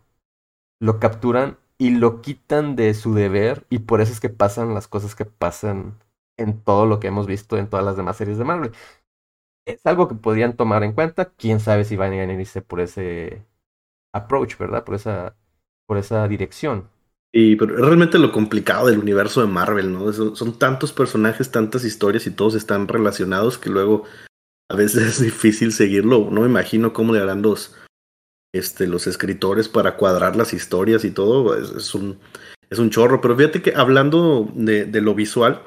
Lo 0.80 1.00
capturan 1.00 1.58
y 1.78 1.90
lo 1.90 2.22
quitan 2.22 2.76
de 2.76 2.94
su 2.94 3.14
deber 3.14 3.66
y 3.70 3.80
por 3.80 4.00
eso 4.00 4.12
es 4.12 4.20
que 4.20 4.28
pasan 4.30 4.74
las 4.74 4.88
cosas 4.88 5.14
que 5.14 5.24
pasan 5.24 5.98
en 6.36 6.60
todo 6.60 6.86
lo 6.86 7.00
que 7.00 7.08
hemos 7.08 7.26
visto 7.26 7.56
en 7.56 7.68
todas 7.68 7.84
las 7.84 7.96
demás 7.96 8.16
series 8.16 8.38
de 8.38 8.44
Marvel. 8.44 8.72
Es 9.66 9.84
algo 9.86 10.08
que 10.08 10.14
podrían 10.14 10.56
tomar 10.56 10.84
en 10.84 10.92
cuenta, 10.92 11.32
quién 11.36 11.60
sabe 11.60 11.84
si 11.84 11.96
van 11.96 12.12
a 12.12 12.32
irse 12.32 12.62
por 12.62 12.80
ese 12.80 13.44
approach, 14.12 14.58
¿verdad? 14.58 14.84
Por 14.84 14.94
esa, 14.94 15.36
por 15.86 15.98
esa 15.98 16.28
dirección. 16.28 16.88
Y 17.36 17.56
pero 17.56 17.74
realmente 17.76 18.18
lo 18.18 18.30
complicado 18.30 18.86
del 18.86 19.00
universo 19.00 19.40
de 19.40 19.48
Marvel, 19.48 19.92
¿no? 19.92 20.12
Son, 20.12 20.36
son 20.36 20.56
tantos 20.56 20.92
personajes, 20.92 21.50
tantas 21.50 21.84
historias 21.84 22.28
y 22.28 22.30
todos 22.30 22.54
están 22.54 22.86
relacionados 22.86 23.58
que 23.58 23.70
luego 23.70 24.04
a 24.70 24.76
veces 24.76 25.02
es 25.02 25.20
difícil 25.20 25.72
seguirlo. 25.72 26.28
No 26.30 26.42
me 26.42 26.46
imagino 26.46 26.92
cómo 26.92 27.12
le 27.12 27.20
harán 27.20 27.42
los, 27.42 27.74
este, 28.52 28.86
los 28.86 29.08
escritores 29.08 29.68
para 29.68 29.96
cuadrar 29.96 30.36
las 30.36 30.52
historias 30.54 31.04
y 31.04 31.10
todo, 31.10 31.56
es, 31.56 31.92
un, 31.96 32.20
es 32.70 32.78
un 32.78 32.90
chorro. 32.90 33.20
Pero 33.20 33.36
fíjate 33.36 33.62
que 33.62 33.74
hablando 33.74 34.48
de, 34.54 34.84
de 34.84 35.00
lo 35.00 35.16
visual, 35.16 35.60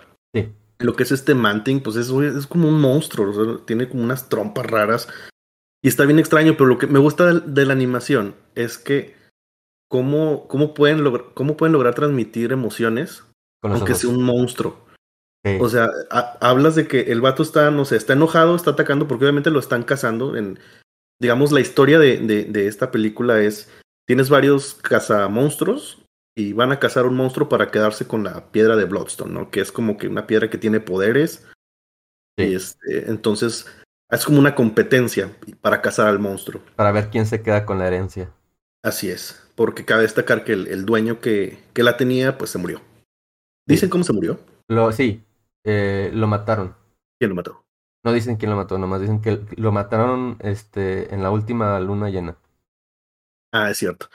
lo 0.79 0.95
que 0.95 1.03
es 1.03 1.11
este 1.11 1.33
Manting, 1.33 1.81
pues 1.81 1.95
es, 1.95 2.09
es 2.09 2.47
como 2.47 2.67
un 2.67 2.79
monstruo, 2.79 3.59
tiene 3.59 3.89
como 3.89 4.03
unas 4.03 4.29
trompas 4.29 4.65
raras. 4.65 5.07
Y 5.83 5.87
está 5.87 6.05
bien 6.05 6.19
extraño, 6.19 6.53
pero 6.53 6.67
lo 6.67 6.77
que 6.77 6.87
me 6.87 6.99
gusta 6.99 7.33
de, 7.33 7.65
la 7.65 7.73
animación 7.73 8.35
es 8.55 8.77
que 8.77 9.15
cómo, 9.89 10.47
cómo, 10.47 10.73
pueden, 10.73 11.03
cómo 11.33 11.57
pueden 11.57 11.73
lograr 11.73 11.95
transmitir 11.95 12.51
emociones, 12.51 13.23
aunque 13.61 13.95
sea 13.95 14.09
un 14.09 14.23
monstruo. 14.23 14.85
O 15.61 15.69
sea, 15.69 15.89
hablas 16.41 16.75
de 16.75 16.87
que 16.87 17.03
el 17.03 17.21
vato 17.21 17.41
está, 17.41 17.71
no 17.71 17.85
sé, 17.85 17.95
está 17.95 18.13
enojado, 18.13 18.55
está 18.55 18.71
atacando, 18.71 19.07
porque 19.07 19.23
obviamente 19.23 19.49
lo 19.49 19.59
están 19.59 19.83
cazando 19.83 20.35
en, 20.35 20.59
digamos, 21.21 21.53
la 21.53 21.61
historia 21.61 21.99
de, 21.99 22.17
de, 22.17 22.67
esta 22.67 22.91
película 22.91 23.41
es, 23.41 23.71
tienes 24.05 24.29
varios 24.29 24.73
cazamonstruos 24.73 26.03
y 26.37 26.53
van 26.53 26.71
a 26.71 26.79
cazar 26.79 27.07
un 27.07 27.15
monstruo 27.15 27.49
para 27.49 27.71
quedarse 27.71 28.07
con 28.07 28.23
la 28.23 28.51
piedra 28.51 28.75
de 28.75 28.85
Bloodstone, 28.85 29.33
¿no? 29.33 29.49
Que 29.49 29.59
es 29.59 29.71
como 29.71 29.97
que 29.97 30.07
una 30.07 30.27
piedra 30.27 30.51
que 30.51 30.59
tiene 30.59 30.79
poderes. 30.79 31.47
Y 32.37 32.53
este, 32.53 33.09
entonces, 33.09 33.65
es 34.11 34.23
como 34.23 34.37
una 34.37 34.53
competencia 34.53 35.35
para 35.61 35.81
cazar 35.81 36.05
al 36.05 36.19
monstruo. 36.19 36.61
Para 36.75 36.91
ver 36.91 37.09
quién 37.09 37.25
se 37.25 37.41
queda 37.41 37.65
con 37.65 37.79
la 37.79 37.87
herencia. 37.87 38.31
Así 38.83 39.09
es, 39.09 39.49
porque 39.55 39.83
cabe 39.83 40.03
destacar 40.03 40.43
que 40.43 40.53
el, 40.53 40.85
dueño 40.85 41.19
que, 41.21 41.57
que, 41.73 41.81
la 41.81 41.97
tenía, 41.97 42.37
pues 42.37 42.51
se 42.51 42.59
murió. 42.59 42.81
¿Dicen 43.65 43.89
cómo 43.89 44.03
se 44.03 44.13
murió? 44.13 44.39
Lo, 44.67 44.91
sí, 44.91 45.23
eh, 45.65 46.11
lo 46.13 46.27
mataron. 46.27 46.75
¿Quién 47.19 47.29
lo 47.29 47.35
mató? 47.35 47.65
No 48.05 48.13
dicen 48.13 48.37
quién 48.37 48.51
lo 48.51 48.57
mató, 48.57 48.77
nomás 48.77 49.01
dicen 49.01 49.21
que 49.21 49.43
lo 49.55 49.71
mataron 49.71 50.37
este, 50.41 51.11
en 51.11 51.23
la 51.23 51.31
última 51.31 51.79
luna 51.79 52.11
llena. 52.11 52.37
Ah, 53.51 53.71
es 53.71 53.79
cierto. 53.79 54.07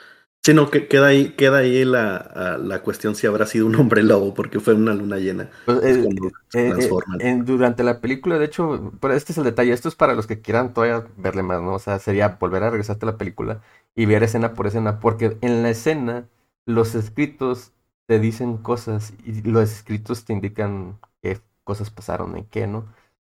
Sí, 0.45 0.53
no, 0.53 0.69
que 0.69 0.89
queda 0.89 1.07
ahí, 1.07 1.29
queda 1.35 1.59
ahí 1.59 1.85
la, 1.85 2.57
la 2.61 2.81
cuestión 2.81 3.15
si 3.15 3.25
habrá 3.27 3.45
sido 3.45 3.65
un 3.65 3.75
hombre 3.75 4.03
lobo, 4.03 4.33
porque 4.33 4.59
fue 4.59 4.73
una 4.73 4.93
luna 4.93 5.15
llena. 5.15 5.49
Pues, 5.65 5.81
eh, 5.85 6.05
eh, 6.53 6.89
eh, 7.19 7.41
durante 7.45 7.81
la 7.81 8.01
película, 8.01 8.37
de 8.37 8.45
hecho, 8.45 8.91
pero 8.99 9.13
este 9.13 9.31
es 9.31 9.37
el 9.37 9.45
detalle, 9.45 9.71
esto 9.71 9.87
es 9.87 9.95
para 9.95 10.15
los 10.15 10.27
que 10.27 10.41
quieran 10.41 10.73
todavía 10.73 11.07
verle 11.15 11.43
más, 11.43 11.61
¿no? 11.61 11.75
O 11.75 11.79
sea, 11.79 11.97
sería 11.97 12.37
volver 12.41 12.63
a 12.63 12.69
regresarte 12.71 13.05
a 13.05 13.11
la 13.11 13.17
película 13.17 13.61
y 13.95 14.05
ver 14.05 14.21
escena 14.23 14.53
por 14.53 14.67
escena, 14.67 14.99
porque 14.99 15.37
en 15.39 15.63
la 15.63 15.69
escena 15.69 16.27
los 16.65 16.93
escritos 16.93 17.71
te 18.05 18.19
dicen 18.19 18.57
cosas 18.57 19.13
y 19.25 19.43
los 19.43 19.71
escritos 19.71 20.25
te 20.25 20.33
indican 20.33 20.99
qué 21.21 21.39
cosas 21.63 21.89
pasaron 21.89 22.37
y 22.37 22.43
qué, 22.43 22.67
¿no? 22.67 22.85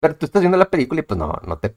Pero 0.00 0.14
tú 0.16 0.26
estás 0.26 0.42
viendo 0.42 0.58
la 0.58 0.70
película 0.70 1.00
y 1.00 1.04
pues 1.04 1.18
no, 1.18 1.40
no 1.46 1.58
te 1.58 1.74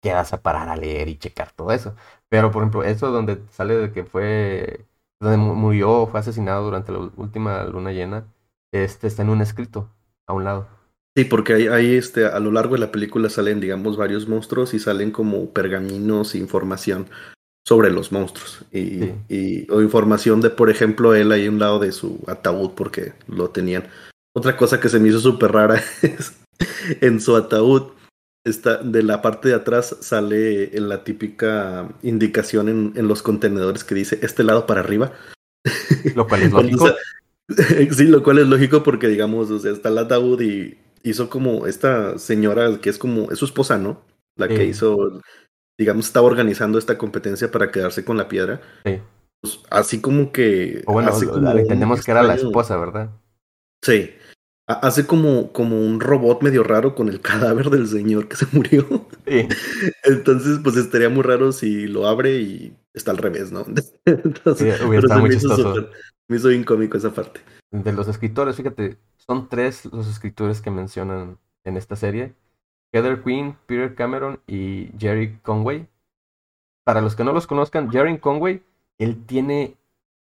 quedas 0.00 0.32
a 0.32 0.42
parar 0.42 0.68
a 0.68 0.76
leer 0.76 1.08
y 1.08 1.18
checar 1.18 1.52
todo 1.52 1.72
eso. 1.72 1.94
Pero, 2.28 2.50
por 2.50 2.62
ejemplo, 2.62 2.84
eso 2.84 3.10
donde 3.10 3.42
sale 3.50 3.76
de 3.76 3.92
que 3.92 4.04
fue, 4.04 4.86
donde 5.20 5.36
murió 5.36 6.02
o 6.02 6.06
fue 6.06 6.20
asesinado 6.20 6.64
durante 6.64 6.92
la 6.92 6.98
última 7.16 7.64
luna 7.64 7.92
llena, 7.92 8.24
este 8.72 9.06
está 9.06 9.22
en 9.22 9.30
un 9.30 9.42
escrito 9.42 9.90
a 10.26 10.32
un 10.32 10.44
lado. 10.44 10.68
Sí, 11.16 11.24
porque 11.24 11.54
ahí, 11.54 11.66
ahí 11.66 11.94
este, 11.96 12.26
a 12.26 12.38
lo 12.38 12.52
largo 12.52 12.74
de 12.74 12.80
la 12.80 12.92
película 12.92 13.28
salen, 13.28 13.60
digamos, 13.60 13.96
varios 13.96 14.28
monstruos 14.28 14.74
y 14.74 14.78
salen 14.78 15.10
como 15.10 15.50
pergaminos 15.50 16.34
e 16.34 16.38
información 16.38 17.08
sobre 17.66 17.90
los 17.90 18.12
monstruos. 18.12 18.64
Y, 18.72 19.12
y, 19.28 19.66
o 19.70 19.82
información 19.82 20.40
de, 20.40 20.50
por 20.50 20.70
ejemplo, 20.70 21.14
él 21.14 21.32
ahí 21.32 21.46
a 21.46 21.50
un 21.50 21.58
lado 21.58 21.78
de 21.80 21.92
su 21.92 22.20
ataúd 22.26 22.70
porque 22.70 23.12
lo 23.26 23.50
tenían. 23.50 23.88
Otra 24.34 24.56
cosa 24.56 24.80
que 24.80 24.88
se 24.88 25.00
me 25.00 25.08
hizo 25.08 25.18
súper 25.18 25.52
rara 25.52 25.82
es 26.02 26.40
en 27.00 27.20
su 27.20 27.36
ataúd, 27.36 27.92
está, 28.44 28.78
de 28.78 29.02
la 29.02 29.22
parte 29.22 29.48
de 29.48 29.54
atrás 29.54 29.96
sale 30.00 30.70
la 30.80 31.04
típica 31.04 31.88
indicación 32.02 32.68
en, 32.68 32.92
en 32.96 33.08
los 33.08 33.22
contenedores 33.22 33.84
que 33.84 33.94
dice 33.94 34.18
este 34.22 34.44
lado 34.44 34.66
para 34.66 34.80
arriba. 34.80 35.12
Lo 36.14 36.26
cual 36.26 36.42
es 36.42 36.52
lógico. 36.52 36.88
sí, 37.90 38.04
lo 38.04 38.22
cual 38.22 38.38
es 38.38 38.46
lógico 38.46 38.82
porque, 38.82 39.08
digamos, 39.08 39.50
o 39.50 39.58
sea, 39.58 39.72
está 39.72 39.88
el 39.88 39.98
ataúd 39.98 40.40
y 40.40 40.78
hizo 41.02 41.28
como 41.28 41.66
esta 41.66 42.18
señora 42.18 42.78
que 42.80 42.90
es 42.90 42.98
como, 42.98 43.30
es 43.30 43.38
su 43.38 43.44
esposa, 43.44 43.76
¿no? 43.76 44.02
La 44.36 44.48
que 44.48 44.64
hizo, 44.64 45.20
digamos, 45.78 46.06
estaba 46.06 46.26
organizando 46.26 46.78
esta 46.78 46.96
competencia 46.96 47.50
para 47.50 47.70
quedarse 47.70 48.04
con 48.04 48.16
la 48.16 48.28
piedra. 48.28 48.60
Sí. 48.84 49.00
Pues, 49.42 49.60
así 49.70 50.00
como 50.00 50.32
que. 50.32 50.82
O 50.86 50.92
bueno, 50.92 51.12
entendemos 51.56 52.04
que 52.04 52.10
era 52.10 52.22
la 52.22 52.34
esposa, 52.34 52.76
¿verdad? 52.76 53.10
Sí. 53.82 54.12
Hace 54.72 55.06
como, 55.06 55.52
como 55.52 55.80
un 55.80 56.00
robot 56.00 56.42
medio 56.42 56.62
raro 56.62 56.94
con 56.94 57.08
el 57.08 57.20
cadáver 57.22 57.70
del 57.70 57.88
señor 57.88 58.28
que 58.28 58.36
se 58.36 58.46
murió. 58.52 58.86
Sí. 59.26 59.48
Entonces, 60.04 60.60
pues 60.62 60.76
estaría 60.76 61.08
muy 61.08 61.22
raro 61.22 61.52
si 61.52 61.86
lo 61.86 62.06
abre 62.06 62.38
y 62.38 62.76
está 62.94 63.10
al 63.10 63.18
revés, 63.18 63.52
¿no? 63.52 63.64
Entonces, 64.04 64.76
Sí, 64.78 64.84
hubiera 64.84 65.04
estado 65.04 65.20
muy 65.20 65.30
me 65.30 65.36
hizo 65.36 65.88
me 66.28 66.36
hizo 66.36 66.48
bien 66.48 66.64
cómico 66.64 66.96
esa 66.96 67.12
parte. 67.12 67.40
De 67.72 67.92
los 67.92 68.06
escritores, 68.06 68.56
fíjate, 68.56 68.96
son 69.16 69.48
tres 69.48 69.86
los 69.86 70.08
escritores 70.08 70.60
que 70.60 70.70
mencionan 70.70 71.38
en 71.64 71.76
esta 71.76 71.96
serie. 71.96 72.34
Heather 72.92 73.22
Quinn, 73.22 73.56
Peter 73.66 73.94
Cameron 73.94 74.40
y 74.46 74.90
Jerry 74.98 75.38
Conway. 75.42 75.88
Para 76.84 77.00
los 77.00 77.16
que 77.16 77.24
no 77.24 77.32
los 77.32 77.46
conozcan, 77.46 77.90
Jerry 77.90 78.18
Conway, 78.18 78.62
él 78.98 79.24
tiene 79.26 79.76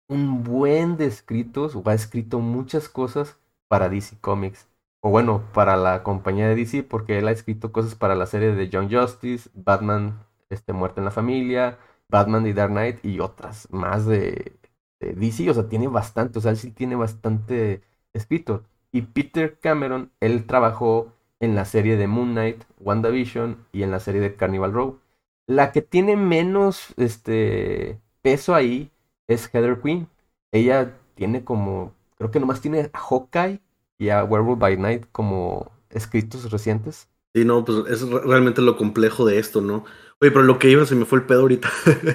un 0.09 0.43
buen 0.43 0.97
de 0.97 1.07
escritos, 1.07 1.77
o 1.77 1.83
ha 1.87 1.95
escrito 1.95 2.41
muchas 2.41 2.89
cosas 2.89 3.37
para 3.69 3.89
DC 3.89 4.19
Comics. 4.21 4.69
O 5.01 5.11
bueno, 5.11 5.45
para 5.55 5.77
la 5.77 6.03
compañía 6.03 6.49
de 6.49 6.57
DC, 6.57 6.83
porque 6.83 7.19
él 7.19 7.29
ha 7.29 7.33
escrito 7.33 7.73
cosas 7.73 7.95
para 7.95 8.15
la 8.17 8.27
serie 8.27 8.55
de 8.55 8.69
John 8.73 8.91
Justice, 8.91 9.49
Batman, 9.55 10.25
este, 10.51 10.73
Muerte 10.73 11.01
en 11.01 11.05
la 11.05 11.11
Familia, 11.13 11.79
Batman 12.09 12.47
y 12.47 12.53
Dark 12.53 12.73
Knight 12.73 13.05
y 13.05 13.21
otras 13.21 13.69
más 13.71 14.07
de, 14.07 14.57
DC. 15.01 15.51
O 15.51 15.55
sea, 15.55 15.69
tiene 15.69 15.89
bastante, 15.89 16.39
o 16.39 16.43
sea, 16.43 16.51
él 16.51 16.57
sí 16.57 16.71
tiene 16.73 16.97
bastante 16.97 17.83
escrito. 18.13 18.65
Y 18.93 19.03
Peter 19.03 19.59
Cameron, 19.61 20.11
él 20.21 20.47
trabajó 20.47 21.13
en 21.41 21.55
la 21.55 21.65
serie 21.65 21.97
de 21.97 22.07
Moon 22.09 22.33
Knight, 22.33 22.65
WandaVision 22.81 23.67
y 23.73 23.83
en 23.83 23.91
la 23.91 24.01
serie 24.01 24.21
de 24.21 24.35
Carnival 24.35 24.73
Row. 24.73 25.01
La 25.47 25.73
que 25.73 25.83
tiene 25.83 26.17
menos 26.17 26.95
este, 26.97 28.01
peso 28.23 28.55
ahí 28.55 28.91
es 29.29 29.49
Heather 29.53 29.81
Quinn. 29.81 30.09
Ella 30.53 30.97
tiene 31.15 31.45
como, 31.45 31.95
creo 32.19 32.31
que 32.31 32.41
nomás 32.41 32.61
tiene 32.61 32.91
a 32.93 32.99
Hawkeye 32.99 33.61
y 33.99 34.09
a 34.11 34.25
Werewolf 34.25 34.59
by 34.59 34.77
Night 34.77 35.07
como 35.13 35.73
escritos 35.91 36.51
recientes. 36.51 37.09
Sí, 37.35 37.45
no, 37.45 37.65
pues 37.65 37.79
es 37.89 38.03
re- 38.09 38.21
realmente 38.21 38.63
lo 38.63 38.77
complejo 38.77 39.27
de 39.27 39.39
esto, 39.39 39.61
¿no? 39.61 39.85
Oye, 40.21 40.31
pero 40.33 40.43
lo 40.43 40.59
que 40.59 40.71
iba, 40.71 40.85
se 40.87 40.95
me 40.95 41.05
fue 41.05 41.19
el 41.21 41.27
pedo 41.27 41.43
ahorita. 41.43 41.71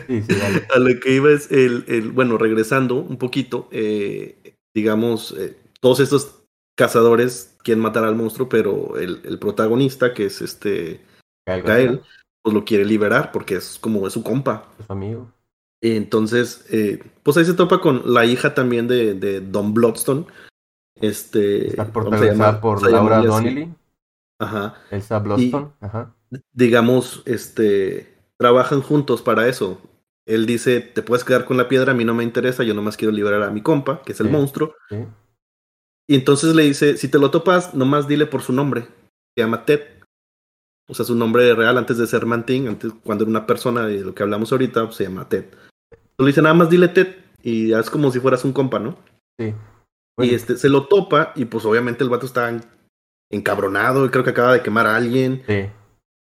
Sí, 0.08 0.22
sí. 0.24 0.36
A 0.76 0.80
lo 0.80 1.00
que 1.00 1.14
iba 1.16 1.32
es 1.32 1.52
el, 1.52 1.86
el 1.88 2.12
bueno, 2.12 2.38
regresando 2.38 2.96
un 2.96 3.18
poquito, 3.18 3.70
eh, 3.72 4.56
digamos, 4.74 5.34
eh, 5.38 5.56
todos 5.80 6.00
estos 6.00 6.42
cazadores 6.76 7.56
quieren 7.64 7.82
matar 7.82 8.04
al 8.04 8.16
monstruo, 8.16 8.50
pero 8.50 8.98
el, 8.98 9.22
el 9.24 9.40
protagonista, 9.40 10.14
que 10.14 10.26
es 10.26 10.42
este 10.42 11.02
Gael 11.46 11.64
Gael, 11.64 12.02
pues 12.42 12.54
lo 12.54 12.66
quiere 12.66 12.86
liberar 12.86 13.32
porque 13.32 13.56
es 13.56 13.78
como 13.80 14.08
es 14.08 14.14
su 14.14 14.24
compa. 14.24 14.70
su 14.78 14.92
amigo. 14.94 15.34
Y 15.84 15.98
entonces, 15.98 16.66
eh, 16.72 17.04
pues 17.24 17.36
ahí 17.36 17.44
se 17.44 17.54
topa 17.54 17.82
con 17.82 18.14
la 18.14 18.26
hija 18.26 18.54
también 18.54 18.88
de, 18.88 19.16
de 19.16 19.42
Don 19.42 19.74
Bloodstone. 19.74 20.26
Este, 20.96 21.68
Está 21.68 21.92
protagonizada 21.92 22.62
por 22.62 22.90
Laura. 22.90 23.20
Donnelly, 23.22 23.70
Ajá. 24.40 24.76
Elsa 24.92 25.20
Bloston. 25.20 25.74
Ajá. 25.82 26.16
digamos, 26.54 27.22
este, 27.26 28.16
trabajan 28.38 28.82
juntos 28.82 29.22
para 29.22 29.48
eso. 29.50 29.82
Él 30.26 30.46
dice, 30.46 30.80
te 30.80 31.02
puedes 31.02 31.26
quedar 31.26 31.44
con 31.44 31.58
la 31.58 31.68
piedra, 31.68 31.92
a 31.92 31.96
mí 31.96 32.06
no 32.06 32.14
me 32.14 32.24
interesa, 32.24 32.64
yo 32.64 32.74
nomás 32.74 32.96
quiero 32.96 33.12
liberar 33.12 33.44
a 33.44 33.52
mi 33.52 33.62
compa, 33.62 34.02
que 34.04 34.14
es 34.14 34.20
el 34.22 34.28
Sí. 34.28 34.32
monstruo. 34.32 34.74
Sí. 34.90 34.96
Y 36.08 36.16
entonces 36.16 36.56
le 36.56 36.64
dice, 36.64 36.96
si 36.96 37.10
te 37.10 37.20
lo 37.20 37.30
topas, 37.30 37.74
nomás 37.74 38.08
dile 38.08 38.26
por 38.26 38.42
su 38.42 38.54
nombre. 38.54 38.84
Se 39.36 39.42
llama 39.44 39.66
Ted. 39.66 39.82
O 40.88 40.94
sea, 40.94 41.04
su 41.06 41.16
nombre 41.16 41.54
real 41.56 41.78
antes 41.78 41.98
de 41.98 42.08
ser 42.08 42.26
Manting, 42.26 42.70
antes 42.70 42.94
cuando 43.04 43.26
era 43.26 43.30
una 43.32 43.46
persona 43.46 43.86
de 43.86 44.00
lo 44.02 44.16
que 44.16 44.24
hablamos 44.24 44.52
ahorita, 44.54 44.86
pues, 44.86 44.96
se 44.96 45.04
llama 45.04 45.28
Ted. 45.28 45.46
Entonces 46.14 46.26
le 46.26 46.28
dice, 46.28 46.42
nada 46.42 46.56
más 46.56 46.70
dile 46.70 46.88
Ted. 46.88 47.08
Y 47.42 47.74
es 47.74 47.90
como 47.90 48.12
si 48.12 48.20
fueras 48.20 48.46
un 48.46 48.54
compa, 48.54 48.80
¿no? 48.80 48.98
Sí. 49.40 49.54
Y 50.22 50.34
este, 50.34 50.58
se 50.58 50.70
lo 50.70 50.86
topa, 50.88 51.34
y 51.36 51.46
pues 51.46 51.66
obviamente 51.66 52.04
el 52.04 52.10
vato 52.10 52.26
está 52.26 52.50
en- 52.50 52.64
encabronado, 53.32 54.10
creo 54.12 54.24
que 54.24 54.30
acaba 54.30 54.54
de 54.54 54.62
quemar 54.62 54.86
a 54.88 54.96
alguien. 54.96 55.44
sí. 55.48 55.66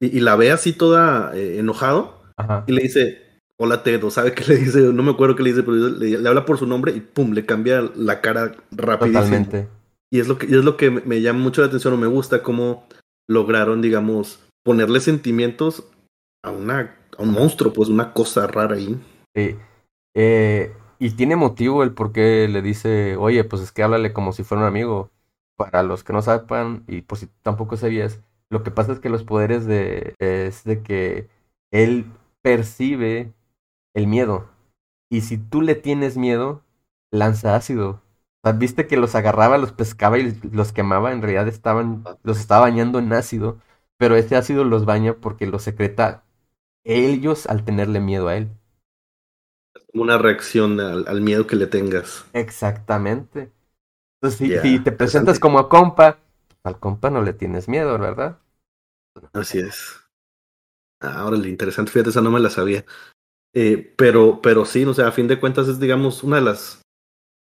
Y, 0.01 0.18
y 0.18 0.20
la 0.20 0.37
ve 0.37 0.53
así 0.53 0.72
toda 0.72 1.37
eh, 1.37 1.59
enojado. 1.59 2.22
Ajá. 2.37 2.62
Y 2.68 2.72
le 2.72 2.83
dice, 2.83 3.40
hola 3.59 3.83
Ted, 3.83 4.05
o 4.05 4.11
sabe 4.12 4.33
qué 4.33 4.44
le 4.46 4.57
dice, 4.57 4.81
no 4.81 5.03
me 5.03 5.11
acuerdo 5.11 5.35
qué 5.35 5.42
le 5.42 5.51
dice, 5.51 5.64
pero 5.64 5.77
le, 5.77 6.18
le 6.18 6.29
habla 6.29 6.44
por 6.44 6.57
su 6.57 6.66
nombre 6.66 6.92
y 6.92 7.01
pum, 7.01 7.33
le 7.33 7.44
cambia 7.44 7.83
la 7.96 8.20
cara 8.20 8.55
rapidísimo. 8.70 9.22
Totalmente. 9.24 9.68
Y 10.12 10.20
es 10.20 10.29
lo 10.29 10.38
que, 10.38 10.46
y 10.46 10.51
es 10.55 10.64
lo 10.64 10.77
que 10.77 10.90
me, 10.92 11.01
me 11.01 11.20
llama 11.20 11.40
mucho 11.40 11.62
la 11.62 11.66
atención 11.66 11.94
o 11.94 11.96
me 11.96 12.07
gusta 12.07 12.42
cómo 12.44 12.87
lograron, 13.29 13.83
digamos, 13.83 14.38
ponerle 14.64 15.01
sentimientos 15.01 15.83
a 16.44 16.51
una 16.53 16.94
a 17.18 17.22
un 17.22 17.33
monstruo, 17.33 17.72
pues 17.72 17.88
una 17.88 18.12
cosa 18.12 18.46
rara 18.46 18.77
ahí. 18.77 18.96
Sí. 19.35 19.57
Eh, 20.20 20.74
y 20.98 21.12
tiene 21.12 21.37
motivo 21.37 21.83
el 21.85 21.94
por 21.94 22.12
qué 22.12 22.48
le 22.48 22.61
dice, 22.62 23.16
oye, 23.16 23.44
pues 23.44 23.62
es 23.62 23.70
que 23.72 23.83
háblale 23.85 24.12
como 24.12 24.33
si 24.33 24.42
fuera 24.44 24.62
un 24.62 24.68
amigo. 24.68 25.11
Para 25.57 25.83
los 25.85 26.04
que 26.04 26.12
no 26.12 26.22
sepan, 26.22 26.85
y 26.88 27.02
por 27.02 27.18
si 27.18 27.26
tampoco 27.42 27.76
sabías, 27.76 28.20
lo 28.50 28.62
que 28.64 28.70
pasa 28.72 28.92
es 28.92 29.00
que 29.00 29.09
los 29.11 29.24
poderes 29.24 29.66
de 29.66 30.14
es 30.20 30.64
de 30.64 30.83
que 30.83 31.28
él 31.72 32.07
percibe 32.42 33.33
el 33.94 34.07
miedo. 34.09 34.48
Y 35.11 35.22
si 35.22 35.38
tú 35.38 35.62
le 35.62 35.74
tienes 35.76 36.16
miedo, 36.16 36.62
lanza 37.12 37.57
ácido. 37.57 38.02
Viste 38.59 38.87
que 38.87 38.96
los 38.96 39.14
agarraba, 39.14 39.59
los 39.59 39.72
pescaba 39.72 40.18
y 40.18 40.33
los 40.52 40.72
quemaba, 40.72 41.12
en 41.12 41.22
realidad 41.22 41.48
estaban, 41.48 42.04
los 42.22 42.40
estaba 42.40 42.62
bañando 42.62 42.98
en 42.98 43.12
ácido, 43.12 43.59
pero 43.98 44.16
ese 44.16 44.37
ácido 44.37 44.64
los 44.64 44.87
baña 44.87 45.14
porque 45.20 45.46
los 45.46 45.62
secreta 45.62 46.24
ellos 46.85 47.46
al 47.46 47.64
tenerle 47.64 48.00
miedo 48.00 48.28
a 48.28 48.37
él. 48.37 48.50
Una 49.99 50.19
reacción 50.19 50.81
al, 50.81 51.07
al 51.09 51.21
miedo 51.21 51.47
que 51.47 51.57
le 51.57 51.67
tengas. 51.67 52.25
Exactamente. 52.33 53.53
Entonces, 54.21 54.63
si, 54.63 54.79
te 54.81 54.93
presentas 54.93 55.39
como 55.39 55.59
a 55.59 55.69
compa, 55.69 56.19
al 56.65 56.79
compa 56.79 57.11
no 57.11 57.23
le 57.23 57.33
tienes 57.33 57.69
miedo, 57.69 57.99
¿verdad? 57.99 58.39
Así 59.33 59.59
es. 59.59 59.97
Ah, 61.01 61.25
órale, 61.25 61.49
interesante, 61.49 61.93
fíjate, 61.93 62.11
esa 62.11 62.21
no 62.21 62.31
me 62.31 62.41
la 62.41 62.51
sabía. 62.51 62.85
Eh, 63.55 63.95
pero, 63.97 64.41
pero 64.43 64.65
sí, 64.65 64.85
o 64.85 64.93
sea, 64.93 65.09
a 65.09 65.13
fin 65.13 65.29
de 65.29 65.39
cuentas 65.39 65.69
es, 65.69 65.79
digamos, 65.79 66.25
una 66.25 66.37
de 66.37 66.43
las 66.43 66.83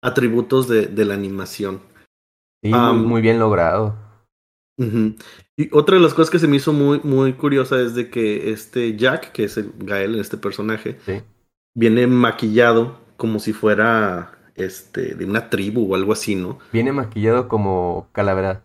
atributos 0.03 0.67
de, 0.67 0.87
de 0.87 1.05
la 1.05 1.15
animación. 1.15 1.81
Sí, 2.63 2.71
muy, 2.71 2.99
muy 2.99 3.21
bien 3.23 3.39
logrado. 3.39 3.95
Y 5.57 5.71
otra 5.73 5.97
de 5.97 6.03
las 6.03 6.13
cosas 6.13 6.31
que 6.31 6.39
se 6.39 6.49
me 6.49 6.57
hizo 6.57 6.73
muy, 6.73 7.01
muy 7.03 7.33
curiosa 7.35 7.81
es 7.81 7.95
de 7.95 8.11
que 8.11 8.51
este 8.51 8.97
Jack, 8.97 9.33
que 9.33 9.45
es 9.45 9.57
el 9.57 9.73
Gael, 9.79 10.19
este 10.19 10.37
personaje, 10.37 10.99
Sí. 11.07 11.23
Viene 11.77 12.07
maquillado 12.07 12.99
como 13.17 13.39
si 13.39 13.53
fuera 13.53 14.33
este 14.57 15.15
de 15.15 15.25
una 15.25 15.51
tribu 15.51 15.93
o 15.93 15.95
algo 15.95 16.13
así, 16.13 16.35
¿no? 16.35 16.59
Viene 16.73 16.93
maquillado 16.93 17.47
como 17.47 18.09
calavera 18.13 18.65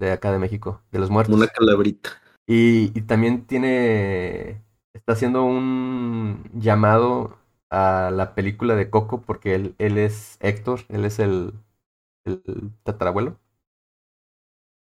de 0.00 0.10
acá 0.10 0.32
de 0.32 0.38
México, 0.38 0.82
de 0.90 0.98
los 0.98 1.10
muertos. 1.10 1.32
Como 1.32 1.42
una 1.44 1.52
calabrita. 1.52 2.10
Y, 2.46 2.96
y 2.98 3.02
también 3.02 3.46
tiene, 3.46 4.62
está 4.94 5.12
haciendo 5.12 5.44
un 5.44 6.44
llamado 6.54 7.38
a 7.70 8.10
la 8.12 8.34
película 8.34 8.74
de 8.76 8.88
Coco 8.90 9.20
porque 9.20 9.54
él, 9.54 9.74
él 9.78 9.98
es 9.98 10.38
Héctor, 10.40 10.80
él 10.88 11.04
es 11.04 11.18
el, 11.18 11.52
el 12.24 12.40
tatarabuelo. 12.84 13.36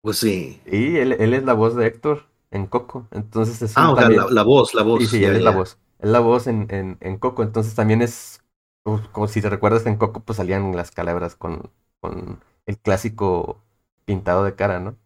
Pues 0.03 0.19
sí. 0.19 0.61
Y 0.67 0.97
él, 0.97 1.13
él 1.19 1.35
es 1.35 1.45
la 1.45 1.55
voz 1.55 1.75
de 1.75 1.87
Héctor 1.87 2.27
en 2.51 2.67
Coco. 2.67 3.07
Entonces 3.11 3.61
es 3.63 3.77
Ah, 3.77 3.93
o 3.93 3.97
sea, 3.97 4.09
la, 4.09 4.27
la 4.31 4.43
voz, 4.43 4.75
la 4.75 4.83
voz. 4.83 5.01
Sí, 5.01 5.07
sí, 5.07 5.21
ya, 5.21 5.29
él 5.29 5.37
es 5.37 5.43
la 5.43 5.51
voz. 5.51 5.79
La 6.07 6.21
voz 6.21 6.47
en, 6.47 6.69
en, 6.71 6.99
en 7.01 7.19
Coco. 7.19 7.43
Entonces 7.43 7.75
también 7.75 8.01
es, 8.01 8.41
como 9.13 9.27
si 9.27 9.43
te 9.43 9.51
recuerdas 9.51 9.87
en 9.87 9.97
Coco, 9.97 10.21
pues 10.21 10.37
salían 10.37 10.75
las 10.77 10.93
calabras 10.93 11.35
con, 11.35 11.71
con 12.01 12.41
el 12.67 12.79
clásico 12.79 13.63
pintado 14.05 14.45
de 14.45 14.55
cara, 14.55 14.79
¿no? 14.79 14.97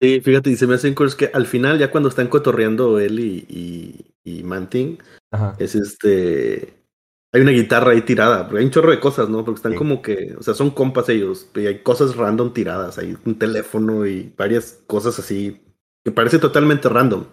Sí, 0.00 0.22
fíjate, 0.22 0.48
y 0.50 0.56
se 0.56 0.66
me 0.66 0.76
hacen 0.76 0.94
cosas 0.94 1.14
que 1.14 1.30
al 1.34 1.46
final, 1.46 1.78
ya 1.78 1.90
cuando 1.90 2.08
están 2.08 2.28
cotorreando 2.28 2.98
él 2.98 3.20
y, 3.20 3.44
y, 3.50 4.14
y 4.24 4.42
Manting, 4.42 4.98
Ajá. 5.30 5.56
es 5.58 5.74
este. 5.74 6.74
Hay 7.32 7.42
una 7.42 7.52
guitarra 7.52 7.92
ahí 7.92 8.00
tirada, 8.00 8.48
hay 8.50 8.64
un 8.64 8.70
chorro 8.70 8.90
de 8.90 8.98
cosas, 8.98 9.28
¿no? 9.28 9.44
Porque 9.44 9.58
están 9.58 9.72
Sí. 9.72 9.78
como 9.78 10.00
que, 10.02 10.34
o 10.38 10.42
sea, 10.42 10.54
son 10.54 10.70
compas 10.70 11.08
ellos, 11.10 11.48
y 11.54 11.66
hay 11.66 11.82
cosas 11.82 12.16
random 12.16 12.54
tiradas, 12.54 12.98
hay 12.98 13.16
un 13.24 13.38
teléfono 13.38 14.06
y 14.06 14.32
varias 14.36 14.82
cosas 14.86 15.18
así 15.18 15.62
que 16.02 16.10
parece 16.10 16.38
totalmente 16.38 16.88
random, 16.88 17.26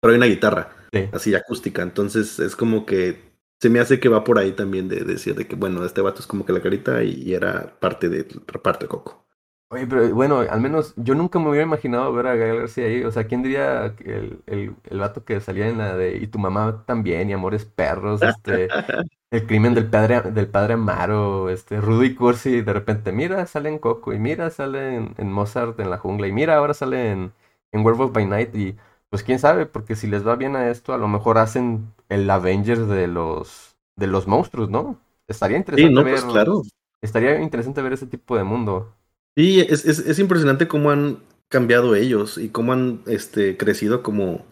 pero 0.00 0.12
hay 0.12 0.18
una 0.18 0.26
guitarra 0.26 0.83
Sí. 0.94 1.08
así 1.12 1.34
acústica, 1.34 1.82
entonces 1.82 2.38
es 2.38 2.56
como 2.56 2.86
que 2.86 3.34
se 3.60 3.70
me 3.70 3.80
hace 3.80 4.00
que 4.00 4.08
va 4.08 4.24
por 4.24 4.38
ahí 4.38 4.52
también 4.52 4.88
de, 4.88 5.04
decir 5.04 5.34
de 5.34 5.46
que, 5.46 5.56
bueno, 5.56 5.84
este 5.84 6.00
vato 6.00 6.20
es 6.20 6.26
como 6.26 6.44
que 6.46 6.52
la 6.52 6.62
carita 6.62 7.02
y, 7.02 7.22
y 7.22 7.34
era 7.34 7.78
parte 7.80 8.08
de 8.08 8.24
parte 8.62 8.84
de 8.84 8.88
Coco. 8.88 9.24
Oye, 9.70 9.86
pero 9.88 10.14
bueno, 10.14 10.40
al 10.40 10.60
menos 10.60 10.94
yo 10.96 11.14
nunca 11.14 11.38
me 11.38 11.48
hubiera 11.48 11.66
imaginado 11.66 12.12
ver 12.12 12.26
a 12.28 12.36
Gael 12.36 12.58
García 12.60 12.84
ahí. 12.86 13.02
O 13.02 13.10
sea, 13.10 13.26
¿quién 13.26 13.42
diría 13.42 13.94
que 13.96 14.16
el, 14.16 14.42
el, 14.46 14.76
el 14.84 14.98
vato 15.00 15.24
que 15.24 15.40
salía 15.40 15.68
en 15.68 15.78
la 15.78 15.96
de 15.96 16.16
Y 16.18 16.28
tu 16.28 16.38
mamá 16.38 16.84
también, 16.86 17.28
y 17.28 17.32
Amores 17.32 17.64
Perros, 17.64 18.22
este, 18.22 18.68
El 19.30 19.46
crimen 19.46 19.74
del 19.74 19.90
padre, 19.90 20.30
del 20.30 20.46
padre 20.48 20.74
Amaro, 20.74 21.50
este, 21.50 21.80
Rudy 21.80 22.14
Cursi, 22.14 22.60
de 22.60 22.72
repente, 22.72 23.10
mira, 23.10 23.44
sale 23.46 23.68
en 23.68 23.78
Coco, 23.80 24.12
y 24.12 24.18
mira, 24.20 24.48
sale 24.50 24.94
en, 24.96 25.14
en 25.18 25.32
Mozart 25.32 25.80
en 25.80 25.90
la 25.90 25.98
jungla, 25.98 26.28
y 26.28 26.32
mira, 26.32 26.56
ahora 26.56 26.72
sale 26.72 27.10
en, 27.10 27.32
en 27.72 27.84
Werewolf 27.84 28.12
by 28.12 28.26
Night, 28.26 28.54
y 28.54 28.76
pues 29.14 29.22
quién 29.22 29.38
sabe, 29.38 29.64
porque 29.64 29.94
si 29.94 30.08
les 30.08 30.26
va 30.26 30.34
bien 30.34 30.56
a 30.56 30.72
esto, 30.72 30.92
a 30.92 30.98
lo 30.98 31.06
mejor 31.06 31.38
hacen 31.38 31.94
el 32.08 32.28
Avengers 32.28 32.88
de 32.88 33.06
los, 33.06 33.76
de 33.94 34.08
los 34.08 34.26
monstruos, 34.26 34.70
¿no? 34.70 34.98
Estaría 35.28 35.56
Sí, 35.58 35.60
interesante 35.60 35.94
no, 35.94 36.02
ver, 36.02 36.14
pues 36.14 36.24
claro. 36.24 36.62
estaría 37.00 37.40
interesante 37.40 37.80
ver 37.80 37.92
ese 37.92 38.08
tipo 38.08 38.36
de 38.36 38.42
mundo. 38.42 38.92
Sí, 39.36 39.60
es, 39.60 39.84
es, 39.84 40.00
es, 40.00 40.18
impresionante 40.18 40.66
cómo 40.66 40.90
han 40.90 41.20
cambiado 41.48 41.94
ellos 41.94 42.38
y 42.38 42.48
cómo 42.48 42.72
han 42.72 43.02
este, 43.06 43.56
crecido 43.56 44.02
como, 44.02 44.44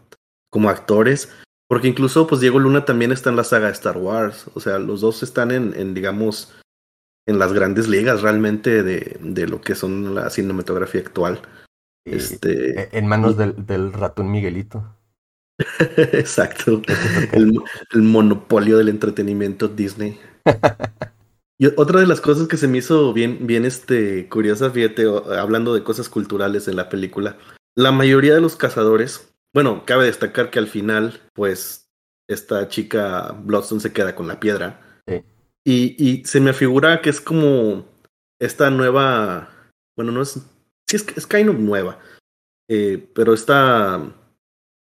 como 0.48 0.70
actores. 0.70 1.28
Porque 1.68 1.88
incluso, 1.88 2.28
pues 2.28 2.40
Diego 2.40 2.60
Luna 2.60 2.84
también 2.84 3.10
está 3.10 3.30
en 3.30 3.36
la 3.36 3.42
saga 3.42 3.66
de 3.66 3.72
Star 3.72 3.98
Wars. 3.98 4.46
O 4.54 4.60
sea, 4.60 4.78
los 4.78 5.00
dos 5.00 5.24
están 5.24 5.50
en, 5.50 5.74
en 5.74 5.92
digamos, 5.92 6.54
en 7.26 7.40
las 7.40 7.52
grandes 7.52 7.88
ligas 7.88 8.22
realmente 8.22 8.84
de, 8.84 9.18
de, 9.20 9.48
lo 9.48 9.60
que 9.60 9.74
son 9.74 10.14
la 10.14 10.30
cinematografía 10.30 11.00
actual. 11.00 11.42
Este, 12.04 12.96
en 12.96 13.06
manos 13.06 13.36
del, 13.36 13.66
del 13.66 13.92
ratón 13.92 14.30
Miguelito. 14.30 14.96
Exacto. 16.12 16.82
El, 17.32 17.60
el, 17.92 18.02
monopolio 18.02 18.78
del 18.78 18.88
entretenimiento 18.88 19.68
Disney. 19.68 20.18
y 21.58 21.66
otra 21.76 22.00
de 22.00 22.06
las 22.06 22.20
cosas 22.20 22.48
que 22.48 22.56
se 22.56 22.68
me 22.68 22.78
hizo 22.78 23.12
bien, 23.12 23.46
bien 23.46 23.64
este, 23.64 24.28
curiosa, 24.28 24.70
fíjate, 24.70 25.04
hablando 25.38 25.74
de 25.74 25.84
cosas 25.84 26.08
culturales 26.08 26.68
en 26.68 26.76
la 26.76 26.88
película, 26.88 27.36
la 27.76 27.92
mayoría 27.92 28.34
de 28.34 28.40
los 28.40 28.56
cazadores, 28.56 29.32
bueno, 29.54 29.84
cabe 29.86 30.06
destacar 30.06 30.50
que 30.50 30.58
al 30.58 30.68
final, 30.68 31.20
pues, 31.34 31.90
esta 32.28 32.68
chica 32.68 33.36
Bloodstone 33.42 33.80
se 33.80 33.92
queda 33.92 34.14
con 34.14 34.26
la 34.26 34.40
piedra. 34.40 35.02
Sí. 35.06 35.22
Y, 35.64 36.04
y 36.04 36.24
se 36.24 36.40
me 36.40 36.52
figura 36.52 37.00
que 37.02 37.10
es 37.10 37.20
como 37.20 37.86
esta 38.40 38.70
nueva, 38.70 39.50
bueno, 39.96 40.10
no 40.10 40.22
es, 40.22 40.40
sí 40.98 41.04
es, 41.04 41.16
es 41.16 41.26
kind 41.26 41.48
of 41.48 41.58
nueva, 41.58 41.98
eh, 42.68 43.08
pero 43.14 43.34
esta 43.34 44.00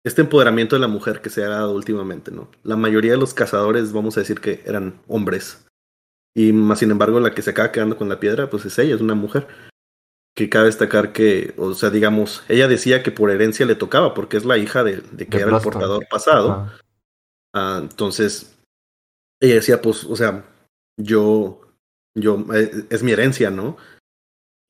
este 0.05 0.21
empoderamiento 0.21 0.75
de 0.75 0.79
la 0.79 0.87
mujer 0.87 1.21
que 1.21 1.29
se 1.29 1.43
ha 1.43 1.49
dado 1.49 1.73
últimamente, 1.73 2.31
¿no? 2.31 2.49
La 2.63 2.75
mayoría 2.75 3.11
de 3.11 3.17
los 3.17 3.33
cazadores, 3.33 3.91
vamos 3.91 4.17
a 4.17 4.21
decir 4.21 4.39
que 4.39 4.63
eran 4.65 5.01
hombres. 5.07 5.65
Y 6.35 6.53
más 6.53 6.79
sin 6.79 6.91
embargo, 6.91 7.19
la 7.19 7.33
que 7.33 7.41
se 7.41 7.49
acaba 7.49 7.71
quedando 7.71 7.97
con 7.97 8.07
la 8.07 8.19
piedra, 8.19 8.49
pues 8.49 8.65
es 8.65 8.79
ella, 8.79 8.95
es 8.95 9.01
una 9.01 9.15
mujer. 9.15 9.47
Que 10.35 10.47
cabe 10.47 10.67
destacar 10.67 11.11
que, 11.11 11.53
o 11.57 11.73
sea, 11.73 11.89
digamos, 11.89 12.43
ella 12.47 12.69
decía 12.69 13.03
que 13.03 13.11
por 13.11 13.29
herencia 13.29 13.65
le 13.65 13.75
tocaba, 13.75 14.13
porque 14.13 14.37
es 14.37 14.45
la 14.45 14.57
hija 14.57 14.85
de, 14.85 15.01
de 15.11 15.27
que 15.27 15.37
De 15.37 15.43
era 15.43 15.57
el 15.57 15.61
portador 15.61 16.07
pasado. 16.09 16.51
Ah, 16.51 16.79
Ah, 17.53 17.79
entonces, 17.81 18.57
ella 19.41 19.55
decía, 19.55 19.81
pues, 19.81 20.03
o 20.03 20.15
sea, 20.15 20.45
yo, 20.97 21.61
yo, 22.15 22.45
eh, 22.53 22.85
es 22.89 23.03
mi 23.03 23.11
herencia, 23.11 23.49
¿no? 23.49 23.77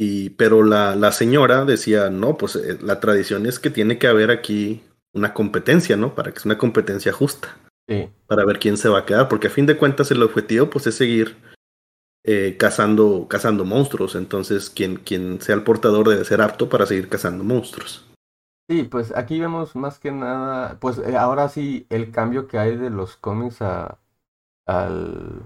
Y, 0.01 0.29
pero 0.31 0.63
la, 0.63 0.95
la 0.95 1.11
señora 1.11 1.65
decía, 1.65 2.09
no, 2.09 2.37
pues 2.37 2.55
eh, 2.55 2.77
la 2.81 3.01
tradición 3.01 3.45
es 3.45 3.59
que 3.59 3.69
tiene 3.69 3.97
que 3.97 4.07
haber 4.07 4.31
aquí 4.31 4.81
una 5.13 5.33
competencia, 5.33 5.97
¿no? 5.97 6.15
Para 6.15 6.31
que 6.31 6.39
sea 6.39 6.51
una 6.51 6.57
competencia 6.57 7.11
justa, 7.11 7.57
sí. 7.85 8.09
para 8.25 8.45
ver 8.45 8.59
quién 8.59 8.77
se 8.77 8.87
va 8.87 8.99
a 8.99 9.05
quedar, 9.05 9.27
porque 9.27 9.47
a 9.47 9.51
fin 9.51 9.65
de 9.65 9.75
cuentas 9.75 10.09
el 10.11 10.23
objetivo, 10.23 10.69
pues, 10.69 10.87
es 10.87 10.95
seguir 10.95 11.35
eh, 12.23 12.55
cazando, 12.57 13.27
cazando 13.29 13.65
monstruos. 13.65 14.15
Entonces, 14.15 14.69
quien, 14.69 14.95
quien 14.95 15.41
sea 15.41 15.55
el 15.55 15.63
portador 15.63 16.07
debe 16.07 16.23
ser 16.23 16.41
apto 16.41 16.69
para 16.69 16.85
seguir 16.85 17.09
cazando 17.09 17.43
monstruos. 17.43 18.05
Sí, 18.69 18.83
pues 18.83 19.13
aquí 19.17 19.39
vemos 19.39 19.75
más 19.75 19.99
que 19.99 20.11
nada, 20.11 20.77
pues 20.79 20.99
eh, 20.99 21.17
ahora 21.17 21.49
sí 21.49 21.87
el 21.89 22.11
cambio 22.11 22.47
que 22.47 22.59
hay 22.59 22.77
de 22.77 22.91
los 22.91 23.17
cómics 23.17 23.63
a, 23.63 23.97
al, 24.67 25.41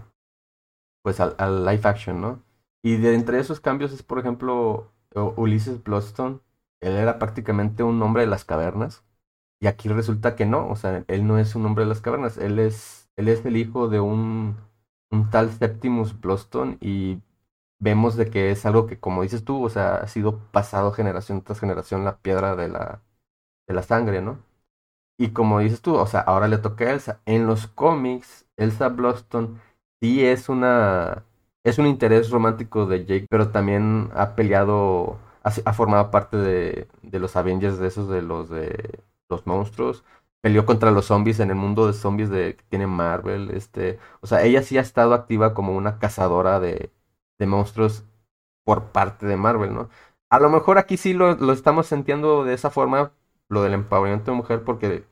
pues 1.02 1.22
al, 1.22 1.34
al 1.38 1.66
live 1.66 1.82
action, 1.86 2.20
¿no? 2.20 2.44
Y 2.84 2.98
de 2.98 3.16
entre 3.16 3.40
esos 3.40 3.62
cambios 3.62 3.94
es, 3.94 4.04
por 4.04 4.20
ejemplo, 4.20 4.92
Ulises 5.38 5.84
Bloodstone, 5.84 6.42
él 6.82 6.96
era 6.96 7.20
prácticamente 7.20 7.84
un 7.84 8.02
hombre 8.04 8.24
de 8.24 8.28
las 8.30 8.46
cavernas, 8.46 9.04
y 9.62 9.68
aquí 9.68 9.90
resulta 9.90 10.36
que 10.36 10.46
no, 10.46 10.70
o 10.70 10.76
sea, 10.76 11.06
él 11.08 11.28
no 11.28 11.40
es 11.40 11.56
un 11.56 11.66
hombre 11.66 11.86
de 11.86 11.90
las 11.90 12.02
cavernas, 12.02 12.38
él 12.38 12.60
es, 12.60 13.10
él 13.18 13.30
es 13.30 13.46
el 13.46 13.58
hijo 13.58 13.88
de 13.90 14.00
un, 14.02 14.58
un 15.12 15.30
tal 15.30 15.52
Septimus 15.52 16.20
Bloodstone, 16.20 16.78
y 16.82 17.22
vemos 17.80 18.16
de 18.18 18.30
que 18.30 18.52
es 18.52 18.66
algo 18.66 18.88
que, 18.88 19.00
como 19.00 19.24
dices 19.24 19.46
tú, 19.46 19.64
o 19.64 19.70
sea, 19.70 19.98
ha 19.98 20.08
sido 20.08 20.40
pasado 20.52 20.92
generación 20.94 21.44
tras 21.44 21.60
generación 21.62 22.06
la 22.06 22.18
piedra 22.20 22.56
de 22.56 22.70
la 22.70 23.02
de 23.68 23.74
la 23.76 23.84
sangre, 23.84 24.22
¿no? 24.22 24.40
Y 25.18 25.30
como 25.32 25.60
dices 25.60 25.82
tú, 25.82 25.96
o 25.96 26.08
sea, 26.08 26.22
ahora 26.22 26.48
le 26.48 26.58
toca 26.58 26.86
a 26.86 26.92
Elsa. 26.92 27.22
En 27.26 27.48
los 27.48 27.68
cómics, 27.68 28.46
Elsa 28.58 28.90
Bloodstone 28.90 29.60
sí 30.02 30.26
es 30.26 30.50
una 30.50 31.24
es 31.64 31.78
un 31.78 31.88
interés 31.88 32.30
romántico 32.30 32.86
de 32.86 33.06
Jake, 33.06 33.28
pero 33.30 33.50
también 33.50 34.10
ha 34.16 34.36
peleado, 34.36 35.18
ha, 35.44 35.74
formado 35.74 36.12
parte 36.12 36.38
de, 36.38 36.88
de 37.02 37.20
los 37.20 37.36
Avengers, 37.36 37.80
de 37.80 37.88
esos 37.88 38.10
de 38.10 38.22
los 38.22 38.50
de 38.50 39.00
los 39.30 39.46
monstruos. 39.48 40.04
Peleó 40.42 40.66
contra 40.66 40.92
los 40.92 41.06
zombies 41.06 41.40
en 41.40 41.50
el 41.50 41.56
mundo 41.56 41.88
de 41.88 41.94
zombies 41.94 42.30
de 42.30 42.56
que 42.58 42.64
tiene 42.70 42.86
Marvel, 42.88 43.52
este, 43.52 43.98
o 44.22 44.28
sea, 44.28 44.44
ella 44.44 44.62
sí 44.62 44.78
ha 44.78 44.82
estado 44.82 45.14
activa 45.14 45.54
como 45.54 45.76
una 45.76 46.00
cazadora 46.00 46.60
de, 46.60 46.92
de 47.40 47.46
monstruos 47.48 48.04
por 48.64 48.92
parte 48.92 49.26
de 49.26 49.38
Marvel, 49.38 49.74
¿no? 49.74 49.90
A 50.30 50.40
lo 50.40 50.50
mejor 50.50 50.78
aquí 50.78 50.98
sí 50.98 51.14
lo, 51.14 51.36
lo 51.36 51.54
estamos 51.54 51.88
sintiendo 51.88 52.44
de 52.44 52.54
esa 52.56 52.70
forma, 52.70 53.14
lo 53.50 53.64
del 53.64 53.74
empoderamiento 53.74 54.32
de 54.32 54.38
mujer, 54.38 54.64
porque 54.64 55.06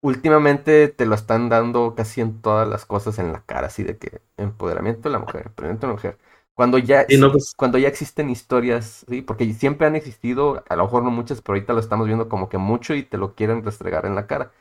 últimamente 0.00 0.88
te 0.88 1.06
lo 1.06 1.14
están 1.14 1.48
dando 1.48 1.94
casi 1.94 2.20
en 2.20 2.40
todas 2.42 2.68
las 2.68 2.86
cosas 2.86 3.18
en 3.18 3.32
la 3.32 3.42
cara, 3.44 3.66
así 3.68 3.82
de 3.84 3.98
que 3.98 4.22
empoderamiento 4.36 5.08
de 5.08 5.12
la 5.12 5.18
mujer, 5.20 5.44
empoderamiento 5.46 5.86
de 5.86 5.92
la 5.92 5.94
mujer. 5.96 6.18
Cuando 6.54 6.78
ya, 6.78 7.06
Y 7.08 7.16
no, 7.18 7.32
pues, 7.32 7.54
cuando 7.56 7.78
ya 7.78 7.88
existen 7.88 8.30
historias, 8.30 9.04
¿sí? 9.08 9.22
Porque 9.22 9.52
siempre 9.54 9.86
han 9.86 9.96
existido, 9.96 10.64
a 10.68 10.76
lo 10.76 10.84
mejor 10.84 11.02
no 11.04 11.10
muchas, 11.10 11.40
pero 11.42 11.54
ahorita 11.56 11.72
lo 11.72 11.80
estamos 11.80 12.06
viendo 12.06 12.28
como 12.28 12.48
que 12.48 12.58
mucho 12.58 12.94
y 12.94 13.02
te 13.04 13.18
lo 13.18 13.34
quieren 13.34 13.64
restregar 13.64 14.06
en 14.06 14.14
la 14.16 14.26
cara. 14.26 14.52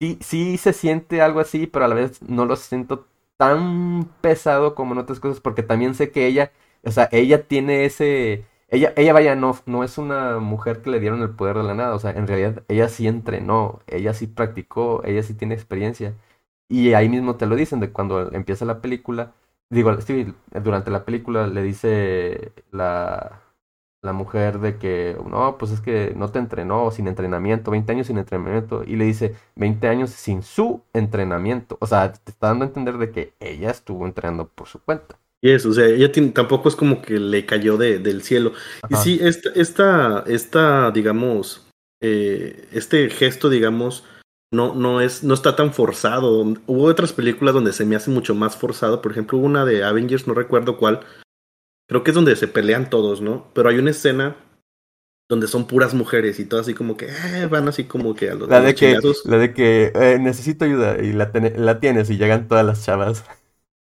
Sí, 0.00 0.18
sí 0.20 0.58
se 0.58 0.72
siente 0.74 1.22
algo 1.22 1.40
así, 1.40 1.66
pero 1.66 1.84
a 1.86 1.88
la 1.88 1.94
vez 1.94 2.20
no 2.22 2.44
lo 2.44 2.56
siento 2.56 3.06
tan 3.38 4.04
pesado 4.20 4.74
como 4.74 4.92
en 4.92 4.98
otras 4.98 5.20
cosas, 5.20 5.40
porque 5.40 5.62
también 5.62 5.94
sé 5.94 6.10
que 6.10 6.26
ella, 6.26 6.52
o 6.84 6.90
sea, 6.90 7.08
ella 7.12 7.46
tiene 7.48 7.86
ese, 7.86 8.44
ella, 8.68 8.92
ella 8.96 9.12
vaya, 9.12 9.36
no, 9.36 9.56
no 9.66 9.84
es 9.84 9.98
una 9.98 10.38
mujer 10.38 10.82
que 10.82 10.90
le 10.90 11.00
dieron 11.00 11.22
el 11.22 11.30
poder 11.30 11.56
de 11.56 11.62
la 11.62 11.74
nada, 11.74 11.94
o 11.94 11.98
sea, 11.98 12.10
en 12.12 12.26
realidad 12.26 12.64
ella 12.68 12.88
sí 12.88 13.06
entrenó, 13.06 13.80
ella 13.86 14.12
sí 14.14 14.26
practicó, 14.26 15.02
ella 15.04 15.22
sí 15.22 15.34
tiene 15.34 15.54
experiencia. 15.54 16.14
Y 16.68 16.94
ahí 16.94 17.08
mismo 17.08 17.36
te 17.36 17.46
lo 17.46 17.56
dicen, 17.56 17.80
de 17.80 17.92
cuando 17.92 18.32
empieza 18.32 18.64
la 18.64 18.80
película, 18.82 19.34
digo, 19.70 20.00
sí, 20.00 20.34
durante 20.62 20.90
la 20.90 21.04
película 21.04 21.46
le 21.46 21.62
dice 21.62 22.52
la, 22.72 23.42
la 24.02 24.12
mujer 24.12 24.60
de 24.60 24.78
que, 24.78 25.16
no, 25.28 25.58
pues 25.58 25.72
es 25.72 25.80
que 25.80 26.14
no 26.16 26.30
te 26.30 26.38
entrenó 26.38 26.90
sin 26.90 27.08
entrenamiento, 27.08 27.70
20 27.70 27.92
años 27.92 28.06
sin 28.08 28.18
entrenamiento, 28.18 28.84
y 28.84 28.96
le 28.96 29.04
dice 29.04 29.36
20 29.56 29.88
años 29.88 30.10
sin 30.10 30.42
su 30.42 30.82
entrenamiento. 30.92 31.78
O 31.80 31.86
sea, 31.86 32.12
te 32.12 32.30
está 32.32 32.48
dando 32.48 32.64
a 32.64 32.68
entender 32.68 32.98
de 32.98 33.10
que 33.12 33.34
ella 33.40 33.70
estuvo 33.70 34.06
entrenando 34.06 34.48
por 34.48 34.68
su 34.68 34.80
cuenta. 34.82 35.18
Y 35.46 35.50
eso, 35.50 35.70
o 35.70 35.72
sea, 35.72 35.86
ella 35.86 36.10
tiene- 36.12 36.30
tampoco 36.30 36.68
es 36.68 36.76
como 36.76 37.02
que 37.02 37.18
le 37.18 37.46
cayó 37.46 37.76
de, 37.76 37.98
del 37.98 38.22
cielo. 38.22 38.52
Y 38.88 38.94
sí, 38.96 39.18
esta, 39.22 39.50
esta, 39.54 40.24
esta 40.26 40.90
digamos, 40.90 41.66
eh, 42.02 42.66
este 42.72 43.08
gesto, 43.10 43.48
digamos, 43.48 44.04
no, 44.52 44.74
no 44.74 45.00
es, 45.00 45.24
no 45.24 45.34
está 45.34 45.56
tan 45.56 45.72
forzado. 45.72 46.42
Hubo 46.66 46.84
otras 46.84 47.12
películas 47.12 47.54
donde 47.54 47.72
se 47.72 47.84
me 47.84 47.96
hace 47.96 48.10
mucho 48.10 48.34
más 48.34 48.56
forzado. 48.56 49.02
Por 49.02 49.12
ejemplo, 49.12 49.38
hubo 49.38 49.46
una 49.46 49.64
de 49.64 49.84
Avengers, 49.84 50.26
no 50.26 50.34
recuerdo 50.34 50.76
cuál. 50.78 51.00
Creo 51.88 52.02
que 52.02 52.10
es 52.10 52.14
donde 52.14 52.34
se 52.36 52.48
pelean 52.48 52.90
todos, 52.90 53.20
¿no? 53.20 53.48
Pero 53.54 53.68
hay 53.68 53.78
una 53.78 53.90
escena 53.90 54.36
donde 55.28 55.48
son 55.48 55.66
puras 55.66 55.94
mujeres 55.94 56.38
y 56.38 56.44
todas 56.44 56.66
así 56.66 56.74
como 56.74 56.96
que 56.96 57.06
eh, 57.06 57.46
van 57.50 57.66
así 57.68 57.84
como 57.84 58.14
que 58.14 58.30
a 58.30 58.34
los, 58.34 58.48
La 58.48 58.58
los 58.58 58.66
de 58.66 58.74
que, 58.76 58.92
la 59.24 59.38
de 59.38 59.52
que 59.54 59.92
eh, 59.94 60.18
necesito 60.20 60.64
ayuda 60.64 61.02
y 61.02 61.12
la, 61.12 61.32
ten- 61.32 61.52
la 61.64 61.80
tienes 61.80 62.10
y 62.10 62.16
llegan 62.16 62.46
todas 62.46 62.64
las 62.64 62.84
chavas. 62.84 63.24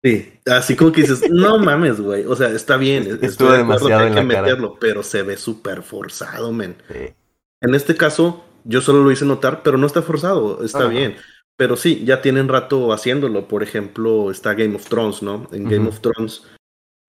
Sí, 0.02 0.32
así 0.46 0.76
como 0.76 0.92
que 0.92 1.02
dices, 1.02 1.28
no 1.30 1.58
mames, 1.58 2.00
güey. 2.00 2.24
O 2.24 2.34
sea, 2.34 2.48
está 2.48 2.76
bien, 2.78 3.02
Estuvo 3.02 3.26
estoy 3.26 3.48
de 3.48 3.62
acuerdo 3.62 3.86
que 3.86 3.92
demasiado 3.92 4.00
hay 4.00 4.06
en 4.06 4.28
que 4.28 4.34
cara. 4.34 4.42
meterlo, 4.46 4.78
pero 4.80 5.02
se 5.02 5.22
ve 5.22 5.36
súper 5.36 5.82
forzado, 5.82 6.52
men. 6.52 6.76
Sí. 6.88 7.14
En 7.62 7.74
este 7.74 7.94
caso, 7.96 8.42
yo 8.64 8.80
solo 8.80 9.04
lo 9.04 9.10
hice 9.12 9.26
notar, 9.26 9.62
pero 9.62 9.76
no 9.76 9.86
está 9.86 10.00
forzado, 10.00 10.64
está 10.64 10.80
Ajá. 10.80 10.88
bien. 10.88 11.16
Pero 11.58 11.76
sí, 11.76 12.02
ya 12.06 12.22
tienen 12.22 12.48
rato 12.48 12.94
haciéndolo. 12.94 13.46
Por 13.46 13.62
ejemplo, 13.62 14.30
está 14.30 14.54
Game 14.54 14.74
of 14.74 14.86
Thrones, 14.88 15.22
¿no? 15.22 15.46
En 15.52 15.68
Game 15.68 15.86
of 15.86 16.00
Thrones, 16.00 16.44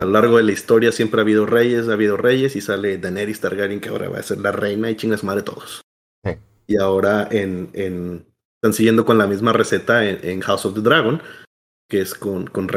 a 0.01 0.03
lo 0.05 0.11
largo 0.11 0.35
de 0.35 0.43
la 0.43 0.51
historia 0.51 0.91
siempre 0.91 1.21
ha 1.21 1.23
habido 1.23 1.45
reyes, 1.45 1.87
ha 1.87 1.93
habido 1.93 2.17
reyes, 2.17 2.57
y 2.57 2.61
sale 2.61 2.97
Daenerys 2.97 3.39
Targaryen, 3.39 3.79
que 3.79 3.87
ahora 3.87 4.09
va 4.09 4.17
a 4.19 4.23
ser 4.23 4.39
la 4.39 4.51
reina 4.51 4.91
y 4.91 4.97
chingas 4.97 5.23
madre 5.23 5.43
todos. 5.43 5.81
Sí. 6.25 6.33
Y 6.67 6.75
ahora 6.75 7.29
en, 7.31 7.69
en- 7.71 8.25
están 8.61 8.73
siguiendo 8.73 9.05
con 9.05 9.17
la 9.17 9.25
misma 9.27 9.53
receta 9.53 10.05
en, 10.07 10.19
en 10.21 10.41
House 10.41 10.65
of 10.65 10.73
the 10.75 10.81
Dragon, 10.81 11.21
que 11.91 11.99
es 11.99 12.13
con, 12.13 12.47
con 12.47 12.69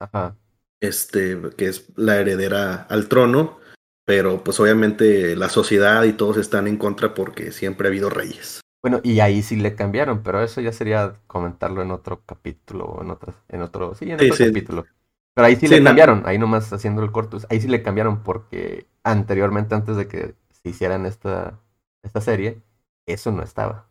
Ajá. 0.00 0.34
este, 0.80 1.38
que 1.58 1.66
es 1.66 1.84
la 1.96 2.16
heredera 2.16 2.86
al 2.88 3.06
trono, 3.08 3.58
pero 4.06 4.42
pues 4.42 4.58
obviamente 4.58 5.36
la 5.36 5.50
sociedad 5.50 6.02
y 6.04 6.14
todos 6.14 6.38
están 6.38 6.66
en 6.66 6.78
contra 6.78 7.12
porque 7.12 7.52
siempre 7.52 7.86
ha 7.88 7.90
habido 7.90 8.08
reyes. 8.08 8.62
Bueno, 8.80 9.00
y 9.04 9.20
ahí 9.20 9.42
sí 9.42 9.56
le 9.56 9.74
cambiaron, 9.74 10.22
pero 10.22 10.42
eso 10.42 10.62
ya 10.62 10.72
sería 10.72 11.20
comentarlo 11.26 11.82
en 11.82 11.90
otro 11.90 12.24
capítulo, 12.24 12.86
o 12.86 13.02
en 13.02 13.10
otro, 13.10 13.34
en 13.48 13.60
otro, 13.60 13.94
sí, 13.94 14.10
en 14.10 14.14
otro 14.14 14.34
sí. 14.34 14.46
capítulo. 14.46 14.86
Pero 15.34 15.46
ahí 15.46 15.56
sí, 15.56 15.66
Sí, 15.66 15.74
le 15.74 15.80
no. 15.80 15.84
cambiaron, 15.84 16.22
ahí 16.24 16.38
nomás 16.38 16.72
haciendo 16.72 17.02
el 17.02 17.12
corto, 17.12 17.38
ahí 17.50 17.60
sí 17.60 17.68
le 17.68 17.82
cambiaron 17.82 18.22
porque 18.22 18.86
anteriormente, 19.04 19.74
antes 19.74 19.96
de 19.96 20.08
que 20.08 20.34
se 20.62 20.70
hicieran 20.70 21.04
esta, 21.04 21.60
esta 22.02 22.22
serie, 22.22 22.62
eso 23.04 23.30
no 23.30 23.42
estaba. 23.42 23.87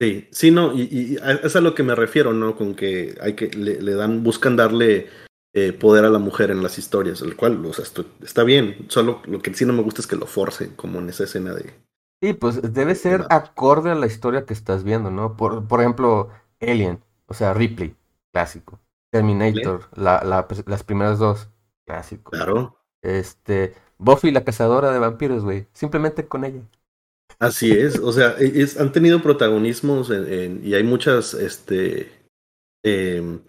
Sí, 0.00 0.28
sí, 0.30 0.50
no, 0.50 0.74
y, 0.74 0.82
y 0.82 1.16
a- 1.22 1.32
es 1.32 1.56
a 1.56 1.60
lo 1.60 1.74
que 1.74 1.82
me 1.82 1.94
refiero, 1.94 2.32
¿no? 2.34 2.54
Con 2.56 2.74
que 2.74 3.16
hay 3.20 3.34
que 3.34 3.48
le, 3.48 3.80
le 3.80 3.94
dan, 3.94 4.22
buscan 4.22 4.56
darle 4.56 5.08
eh, 5.54 5.72
poder 5.72 6.04
a 6.04 6.10
la 6.10 6.18
mujer 6.18 6.50
en 6.50 6.62
las 6.62 6.76
historias, 6.78 7.22
el 7.22 7.34
cual, 7.34 7.64
o 7.64 7.72
sea, 7.72 7.84
está 8.22 8.44
bien, 8.44 8.86
solo 8.88 9.22
lo 9.26 9.40
que 9.40 9.54
sí 9.54 9.64
no 9.64 9.72
me 9.72 9.82
gusta 9.82 10.02
es 10.02 10.06
que 10.06 10.16
lo 10.16 10.26
forcen, 10.26 10.74
como 10.76 10.98
en 10.98 11.08
esa 11.08 11.24
escena 11.24 11.54
de... 11.54 11.72
Sí, 12.22 12.32
pues 12.32 12.60
debe 12.74 12.94
ser 12.94 13.26
acorde 13.30 13.90
a 13.90 13.94
la 13.94 14.06
historia 14.06 14.46
que 14.46 14.54
estás 14.54 14.84
viendo, 14.84 15.10
¿no? 15.10 15.36
Por, 15.36 15.66
por 15.68 15.80
ejemplo, 15.80 16.30
Alien, 16.60 17.02
o 17.26 17.34
sea, 17.34 17.52
Ripley, 17.54 17.94
clásico. 18.32 18.80
Terminator, 19.10 19.88
la, 19.96 20.46
las 20.66 20.82
primeras 20.82 21.18
dos, 21.18 21.48
clásico. 21.86 22.30
Claro. 22.30 22.78
Este, 23.02 23.74
Buffy, 23.98 24.30
la 24.30 24.44
cazadora 24.44 24.92
de 24.92 24.98
vampiros, 24.98 25.44
güey, 25.44 25.68
simplemente 25.72 26.26
con 26.26 26.44
ella. 26.44 26.62
Así 27.38 27.70
es, 27.70 27.98
o 27.98 28.12
sea, 28.12 28.34
e, 28.38 28.62
es, 28.62 28.78
han 28.80 28.92
tenido 28.92 29.22
protagonismos 29.22 30.10
y 30.10 30.74
hay 30.74 30.82
muchas, 30.82 31.34
este, 31.34 32.10
em, 32.82 33.40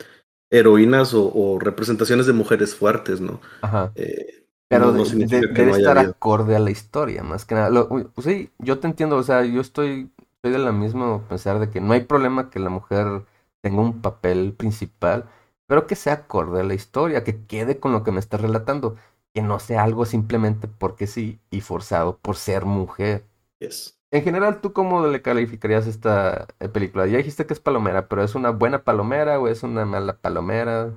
heroínas 0.50 1.13
o, 1.13 1.60
representaciones 1.60 2.26
de 2.26 2.34
mujeres 2.34 2.76
fuertes, 2.76 3.21
¿no? 3.21 3.41
Ajá. 3.62 3.91
Eh, 3.95 4.45
Pero 4.69 4.91
debe 4.91 5.71
estar 5.71 5.97
acorde 5.97 6.56
a 6.56 6.60
la 6.60 6.71
historia, 6.71 7.23
más 7.23 7.45
que 7.45 7.56
nada. 7.56 7.88
pues 7.88 8.26
sí, 8.26 8.52
yo 8.60 8.80
te 8.80 8.88
entiendo, 8.88 9.17
o 9.17 9.23
sea, 9.23 9.43
yo 9.45 9.62
estoy, 9.62 10.12
estoy 10.36 10.52
de 10.52 10.60
la 10.60 10.71
misma 10.71 11.28
pensar 11.28 11.60
de 11.60 11.69
que 11.69 11.82
no 11.82 11.93
hay 11.93 12.02
problema 12.02 12.50
que 12.50 12.60
la 12.60 12.69
mujer 12.69 13.23
tenga 13.62 13.82
un 13.82 14.02
papel 14.02 14.54
principal, 14.54 15.26
pero 15.67 15.88
que 15.88 15.95
sea 15.95 16.13
acorde 16.13 16.62
a 16.62 16.63
la 16.63 16.73
historia, 16.73 17.23
que 17.23 17.45
quede 17.45 17.80
con 17.80 17.91
lo 17.91 18.04
que 18.04 18.12
me 18.12 18.19
estás 18.19 18.41
relatando, 18.41 18.95
que 19.34 19.41
no 19.41 19.60
sea 19.60 19.84
algo 19.84 20.06
simplemente 20.06 20.67
porque 20.67 21.08
sí 21.08 21.39
y 21.52 21.62
forzado 21.62 22.17
por 22.17 22.38
ser 22.38 22.65
mujer. 22.65 23.26
Yes. 23.59 23.99
En 24.11 24.23
general, 24.23 24.61
¿tú 24.61 24.71
cómo 24.71 25.05
le 25.07 25.21
calificarías 25.21 25.87
esta 25.87 26.47
eh, 26.59 26.69
película? 26.69 27.07
Ya 27.07 27.17
dijiste 27.17 27.45
que 27.45 27.53
es 27.53 27.59
palomera, 27.59 28.07
pero 28.07 28.23
¿es 28.23 28.35
una 28.35 28.51
buena 28.51 28.83
palomera 28.83 29.39
o 29.39 29.47
es 29.47 29.63
una 29.63 29.85
mala 29.85 30.17
palomera? 30.17 30.93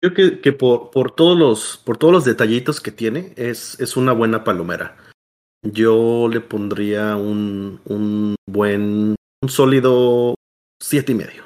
Creo 0.00 0.14
que, 0.14 0.40
que 0.40 0.52
por, 0.52 0.90
por, 0.90 1.10
todos 1.10 1.36
los, 1.36 1.76
por 1.76 1.98
todos 1.98 2.12
los 2.12 2.24
detallitos 2.24 2.80
que 2.80 2.92
tiene, 2.92 3.32
es, 3.36 3.78
es 3.80 3.96
una 3.96 4.12
buena 4.12 4.44
palomera. 4.44 4.96
Yo 5.62 6.28
le 6.28 6.40
pondría 6.40 7.16
un, 7.16 7.80
un 7.84 8.36
buen, 8.46 9.16
un 9.42 9.48
sólido 9.48 10.34
siete 10.80 11.12
y 11.12 11.14
medio. 11.16 11.44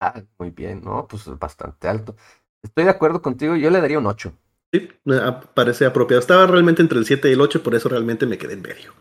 Ah, 0.00 0.22
muy 0.38 0.50
bien, 0.50 0.82
¿no? 0.84 1.06
Pues 1.08 1.26
bastante 1.38 1.88
alto. 1.88 2.14
Estoy 2.62 2.84
de 2.84 2.90
acuerdo 2.90 3.22
contigo, 3.22 3.56
yo 3.56 3.70
le 3.70 3.80
daría 3.80 3.98
un 3.98 4.06
8. 4.06 4.32
Sí, 4.72 4.88
me 5.04 5.18
parece 5.54 5.86
apropiado. 5.86 6.20
Estaba 6.20 6.46
realmente 6.46 6.82
entre 6.82 6.98
el 6.98 7.06
7 7.06 7.28
y 7.28 7.32
el 7.32 7.40
8, 7.40 7.62
por 7.62 7.74
eso 7.74 7.88
realmente 7.88 8.26
me 8.26 8.38
quedé 8.38 8.54
en 8.54 8.62
medio. 8.62 8.92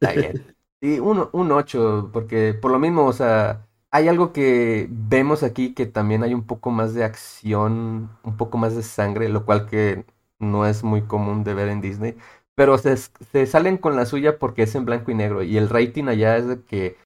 Está 0.00 0.12
bien. 0.12 0.38
Sí, 0.80 0.98
un, 1.00 1.28
un 1.32 1.52
8, 1.52 2.10
porque 2.12 2.54
por 2.54 2.70
lo 2.72 2.78
mismo, 2.78 3.06
o 3.06 3.12
sea, 3.12 3.66
hay 3.90 4.08
algo 4.08 4.32
que 4.32 4.88
vemos 4.90 5.42
aquí 5.42 5.74
que 5.74 5.86
también 5.86 6.22
hay 6.24 6.34
un 6.34 6.44
poco 6.46 6.70
más 6.70 6.92
de 6.94 7.04
acción, 7.04 8.10
un 8.24 8.36
poco 8.36 8.58
más 8.58 8.74
de 8.76 8.82
sangre, 8.82 9.28
lo 9.28 9.44
cual 9.44 9.66
que 9.68 10.04
no 10.40 10.66
es 10.66 10.82
muy 10.82 11.02
común 11.02 11.44
de 11.44 11.54
ver 11.54 11.68
en 11.68 11.80
Disney. 11.80 12.16
Pero 12.54 12.78
se, 12.78 12.96
se 12.96 13.46
salen 13.46 13.78
con 13.78 13.96
la 13.96 14.06
suya 14.06 14.38
porque 14.38 14.64
es 14.64 14.74
en 14.74 14.84
blanco 14.84 15.10
y 15.12 15.14
negro. 15.14 15.42
Y 15.42 15.56
el 15.56 15.68
rating 15.68 16.06
allá 16.08 16.36
es 16.36 16.46
de 16.48 16.62
que 16.64 16.98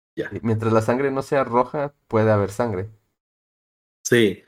mientras 0.42 0.72
la 0.72 0.83
sangre 0.83 1.11
no 1.11 1.22
sea 1.22 1.44
roja, 1.44 1.94
puede 2.09 2.31
haber 2.33 2.50
sangre. 2.50 2.88
Sí. 4.02 4.42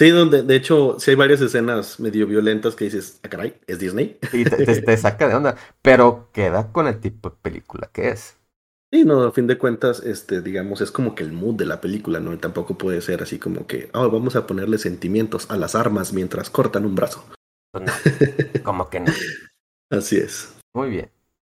Sí, 0.00 0.08
donde, 0.08 0.42
de 0.42 0.56
hecho, 0.56 0.96
sí 0.98 1.10
hay 1.10 1.14
varias 1.14 1.42
escenas 1.42 2.00
medio 2.00 2.26
violentas 2.26 2.74
que 2.74 2.86
dices, 2.86 3.20
ah, 3.22 3.28
caray, 3.28 3.60
¿es 3.66 3.78
Disney? 3.78 4.18
Y 4.32 4.44
te, 4.44 4.96
saca 4.96 5.28
de 5.28 5.34
onda, 5.34 5.56
pero 5.82 6.30
queda 6.32 6.72
con 6.72 6.86
el 6.86 7.00
tipo 7.00 7.28
de 7.28 7.36
película 7.42 7.90
que 7.92 8.08
es. 8.08 8.38
Sí, 8.90 9.04
no, 9.04 9.22
a 9.24 9.30
fin 9.30 9.46
de 9.46 9.58
cuentas, 9.58 10.00
este, 10.00 10.40
digamos, 10.40 10.80
es 10.80 10.90
como 10.90 11.14
que 11.14 11.22
el 11.22 11.32
mood 11.32 11.56
de 11.56 11.66
la 11.66 11.82
película, 11.82 12.18
¿no? 12.18 12.32
Y 12.32 12.38
tampoco 12.38 12.78
puede 12.78 13.02
ser 13.02 13.22
así 13.22 13.38
como 13.38 13.66
que, 13.66 13.90
oh, 13.92 14.08
vamos 14.08 14.36
a 14.36 14.46
ponerle 14.46 14.78
sentimientos 14.78 15.50
a 15.50 15.58
las 15.58 15.74
armas 15.74 16.14
mientras 16.14 16.48
cortan 16.48 16.86
un 16.86 16.94
brazo. 16.94 17.22
Pues 17.70 17.84
como 18.64 18.88
que 18.88 19.00
no. 19.00 19.12
Así 19.90 20.16
es. 20.16 20.56
Muy 20.72 20.88
bien. 20.88 21.10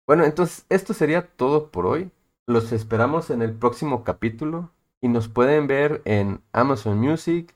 Bueno, 0.08 0.26
entonces, 0.26 0.66
esto 0.70 0.96
sería 0.96 1.28
todo 1.28 1.70
por 1.70 1.86
hoy. 1.86 2.10
Los 2.48 2.72
esperamos 2.72 3.30
en 3.30 3.44
el 3.44 3.54
próximo 3.54 4.04
capítulo 4.04 4.72
y 5.00 5.10
nos 5.10 5.28
pueden 5.28 5.68
ver 5.68 6.02
en 6.06 6.42
Amazon 6.54 6.98
Music, 6.98 7.54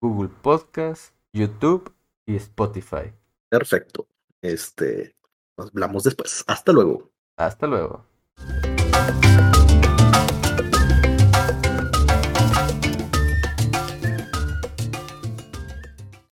Google 0.00 0.30
Podcast, 0.42 1.14
YouTube 1.32 1.92
y 2.26 2.36
Spotify. 2.36 3.12
Perfecto. 3.48 4.06
Este, 4.42 5.16
nos 5.56 5.68
hablamos 5.68 6.04
después. 6.04 6.44
Hasta 6.46 6.72
luego. 6.72 7.10
Hasta 7.36 7.66
luego. 7.66 8.04